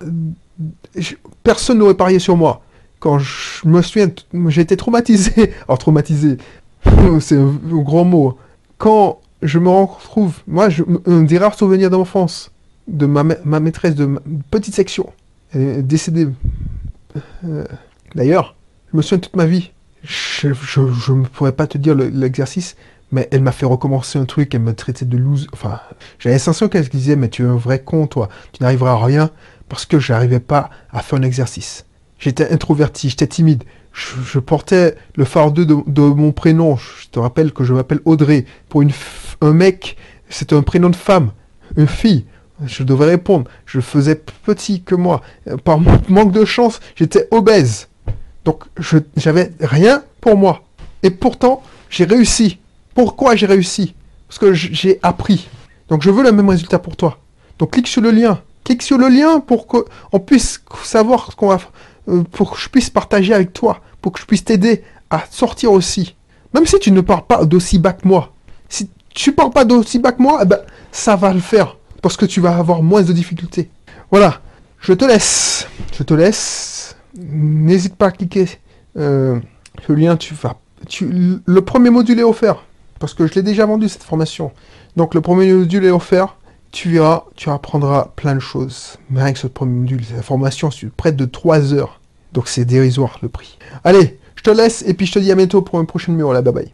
personne 1.43 1.77
n'aurait 1.77 1.93
parié 1.93 2.19
sur 2.19 2.35
moi 2.35 2.61
quand 3.03 3.19
je 3.19 3.67
me 3.67 3.81
souviens, 3.81 4.09
j'ai 4.47 4.61
été 4.61 4.77
traumatisé. 4.77 5.51
Alors 5.67 5.77
traumatisé, 5.77 6.37
c'est 7.19 7.35
un, 7.35 7.53
grand 7.69 8.05
mot. 8.05 8.37
Quand 8.77 9.19
je 9.41 9.59
me 9.59 9.67
retrouve, 9.67 10.35
moi, 10.47 10.69
je, 10.69 10.83
un 11.05 11.23
des 11.23 11.37
rares 11.37 11.55
souvenirs 11.55 11.89
d'enfance 11.89 12.51
de 12.87 13.05
ma, 13.05 13.23
ma, 13.23 13.59
maîtresse 13.59 13.95
de 13.95 14.09
petite 14.49 14.73
section, 14.73 15.11
elle 15.53 15.61
est 15.61 15.81
décédée. 15.81 16.29
Euh, 17.43 17.65
d'ailleurs, 18.15 18.55
je 18.93 18.97
me 18.97 19.01
souviens 19.01 19.19
toute 19.19 19.35
ma 19.35 19.47
vie. 19.47 19.71
Je 20.03 20.47
ne 20.47 21.25
pourrais 21.25 21.51
pas 21.51 21.67
te 21.67 21.77
dire 21.77 21.95
l'exercice, 21.95 22.77
mais 23.11 23.27
elle 23.31 23.41
m'a 23.41 23.51
fait 23.51 23.65
recommencer 23.65 24.17
un 24.17 24.25
truc, 24.25 24.55
elle 24.55 24.61
me 24.61 24.73
traitait 24.73 25.03
de 25.03 25.17
loose. 25.17 25.47
Enfin, 25.51 25.81
j'avais 26.19 26.37
l'impression 26.37 26.69
qu'elle 26.69 26.87
disait, 26.87 27.17
mais 27.17 27.27
tu 27.27 27.43
es 27.43 27.47
un 27.47 27.57
vrai 27.57 27.79
con, 27.79 28.07
toi. 28.07 28.29
Tu 28.53 28.63
n'arriveras 28.63 28.93
à 28.93 29.03
rien 29.03 29.29
parce 29.67 29.85
que 29.85 29.99
je 29.99 30.13
n'arrivais 30.13 30.39
pas 30.39 30.69
à 30.93 31.01
faire 31.01 31.19
un 31.19 31.23
exercice. 31.23 31.85
J'étais 32.23 32.53
introverti, 32.53 33.09
j'étais 33.09 33.27
timide. 33.27 33.65
Je, 33.91 34.39
portais 34.39 34.95
le 35.17 35.25
fardeau 35.25 35.65
de, 35.65 36.01
mon 36.01 36.31
prénom. 36.31 36.77
Je 36.77 37.09
te 37.09 37.19
rappelle 37.19 37.51
que 37.51 37.65
je 37.65 37.73
m'appelle 37.73 37.99
Audrey. 38.05 38.45
Pour 38.69 38.81
une 38.81 38.91
un 39.41 39.51
mec, 39.51 39.97
c'est 40.29 40.53
un 40.53 40.61
prénom 40.61 40.89
de 40.89 40.95
femme. 40.95 41.31
Une 41.75 41.85
fille. 41.85 42.23
Je 42.65 42.83
devais 42.83 43.07
répondre. 43.07 43.51
Je 43.65 43.81
faisais 43.81 44.15
petit 44.15 44.83
que 44.83 44.95
moi. 44.95 45.21
Par 45.65 45.81
manque 46.07 46.31
de 46.31 46.45
chance, 46.45 46.79
j'étais 46.95 47.27
obèse. 47.29 47.89
Donc, 48.45 48.63
j'avais 49.17 49.51
rien 49.59 50.01
pour 50.21 50.37
moi. 50.37 50.63
Et 51.03 51.09
pourtant, 51.09 51.61
j'ai 51.89 52.05
réussi. 52.05 52.59
Pourquoi 52.95 53.35
j'ai 53.35 53.47
réussi? 53.47 53.95
Parce 54.29 54.39
que 54.39 54.53
j'ai 54.53 54.97
appris. 55.03 55.49
Donc, 55.89 56.03
je 56.03 56.09
veux 56.09 56.23
le 56.23 56.31
même 56.31 56.47
résultat 56.47 56.79
pour 56.79 56.95
toi. 56.95 57.19
Donc, 57.59 57.71
clique 57.71 57.89
sur 57.89 58.01
le 58.01 58.11
lien. 58.11 58.39
Clique 58.63 58.81
sur 58.81 58.97
le 58.97 59.09
lien 59.09 59.41
pour 59.41 59.67
qu'on 59.67 60.19
puisse 60.25 60.63
savoir 60.85 61.29
ce 61.29 61.35
qu'on 61.35 61.49
va 61.49 61.59
euh, 62.09 62.23
pour 62.31 62.51
que 62.51 62.59
je 62.59 62.69
puisse 62.69 62.89
partager 62.89 63.33
avec 63.33 63.53
toi, 63.53 63.81
pour 64.01 64.11
que 64.11 64.19
je 64.19 64.25
puisse 64.25 64.43
t'aider 64.43 64.83
à 65.09 65.23
sortir 65.29 65.71
aussi. 65.71 66.15
Même 66.53 66.65
si 66.65 66.77
tu 66.79 66.91
ne 66.91 67.01
pars 67.01 67.25
pas 67.25 67.45
d'aussi 67.45 67.79
bas 67.79 67.93
que 67.93 68.07
moi. 68.07 68.33
Si 68.69 68.89
tu 69.09 69.31
pars 69.31 69.51
pas 69.51 69.65
d'aussi 69.65 69.99
bas 69.99 70.11
que 70.11 70.21
moi, 70.21 70.39
eh 70.41 70.45
ben, 70.45 70.59
ça 70.91 71.15
va 71.15 71.33
le 71.33 71.39
faire. 71.39 71.77
Parce 72.01 72.17
que 72.17 72.25
tu 72.25 72.41
vas 72.41 72.57
avoir 72.57 72.83
moins 72.83 73.01
de 73.01 73.13
difficultés. 73.13 73.69
Voilà. 74.11 74.41
Je 74.79 74.93
te 74.93 75.05
laisse. 75.05 75.67
Je 75.97 76.03
te 76.03 76.13
laisse. 76.13 76.97
N'hésite 77.15 77.95
pas 77.95 78.07
à 78.07 78.11
cliquer 78.11 78.45
euh, 78.97 79.39
le 79.87 79.95
lien. 79.95 80.17
Tu 80.17 80.33
vas. 80.33 80.57
Le 81.01 81.61
premier 81.61 81.89
module 81.89 82.19
est 82.19 82.23
offert. 82.23 82.63
Parce 82.99 83.13
que 83.13 83.25
je 83.25 83.33
l'ai 83.35 83.43
déjà 83.43 83.65
vendu 83.65 83.87
cette 83.87 84.03
formation. 84.03 84.51
Donc 84.95 85.15
le 85.15 85.21
premier 85.21 85.51
module 85.53 85.85
est 85.85 85.91
offert 85.91 86.37
tu 86.73 86.89
verras, 86.89 87.23
tu 87.35 87.49
apprendras 87.49 88.09
plein 88.17 88.35
de 88.35 88.39
choses. 88.41 88.97
Mais 89.09 89.21
avec 89.21 89.37
ce 89.37 89.47
premier 89.47 89.79
module, 89.79 90.01
la 90.13 90.23
formation 90.23 90.71
sur 90.71 90.89
près 90.91 91.13
de 91.13 91.23
3 91.23 91.73
heures. 91.73 92.01
Donc 92.33 92.49
c'est 92.49 92.65
dérisoire 92.65 93.19
le 93.21 93.29
prix. 93.29 93.57
Allez, 93.83 94.19
je 94.35 94.41
te 94.41 94.49
laisse 94.49 94.83
et 94.85 94.93
puis 94.93 95.05
je 95.05 95.13
te 95.13 95.19
dis 95.19 95.31
à 95.31 95.35
bientôt 95.35 95.61
pour 95.61 95.79
un 95.79 95.85
prochain 95.85 96.11
numéro. 96.11 96.33
Là, 96.33 96.41
bye 96.41 96.53
bye. 96.53 96.73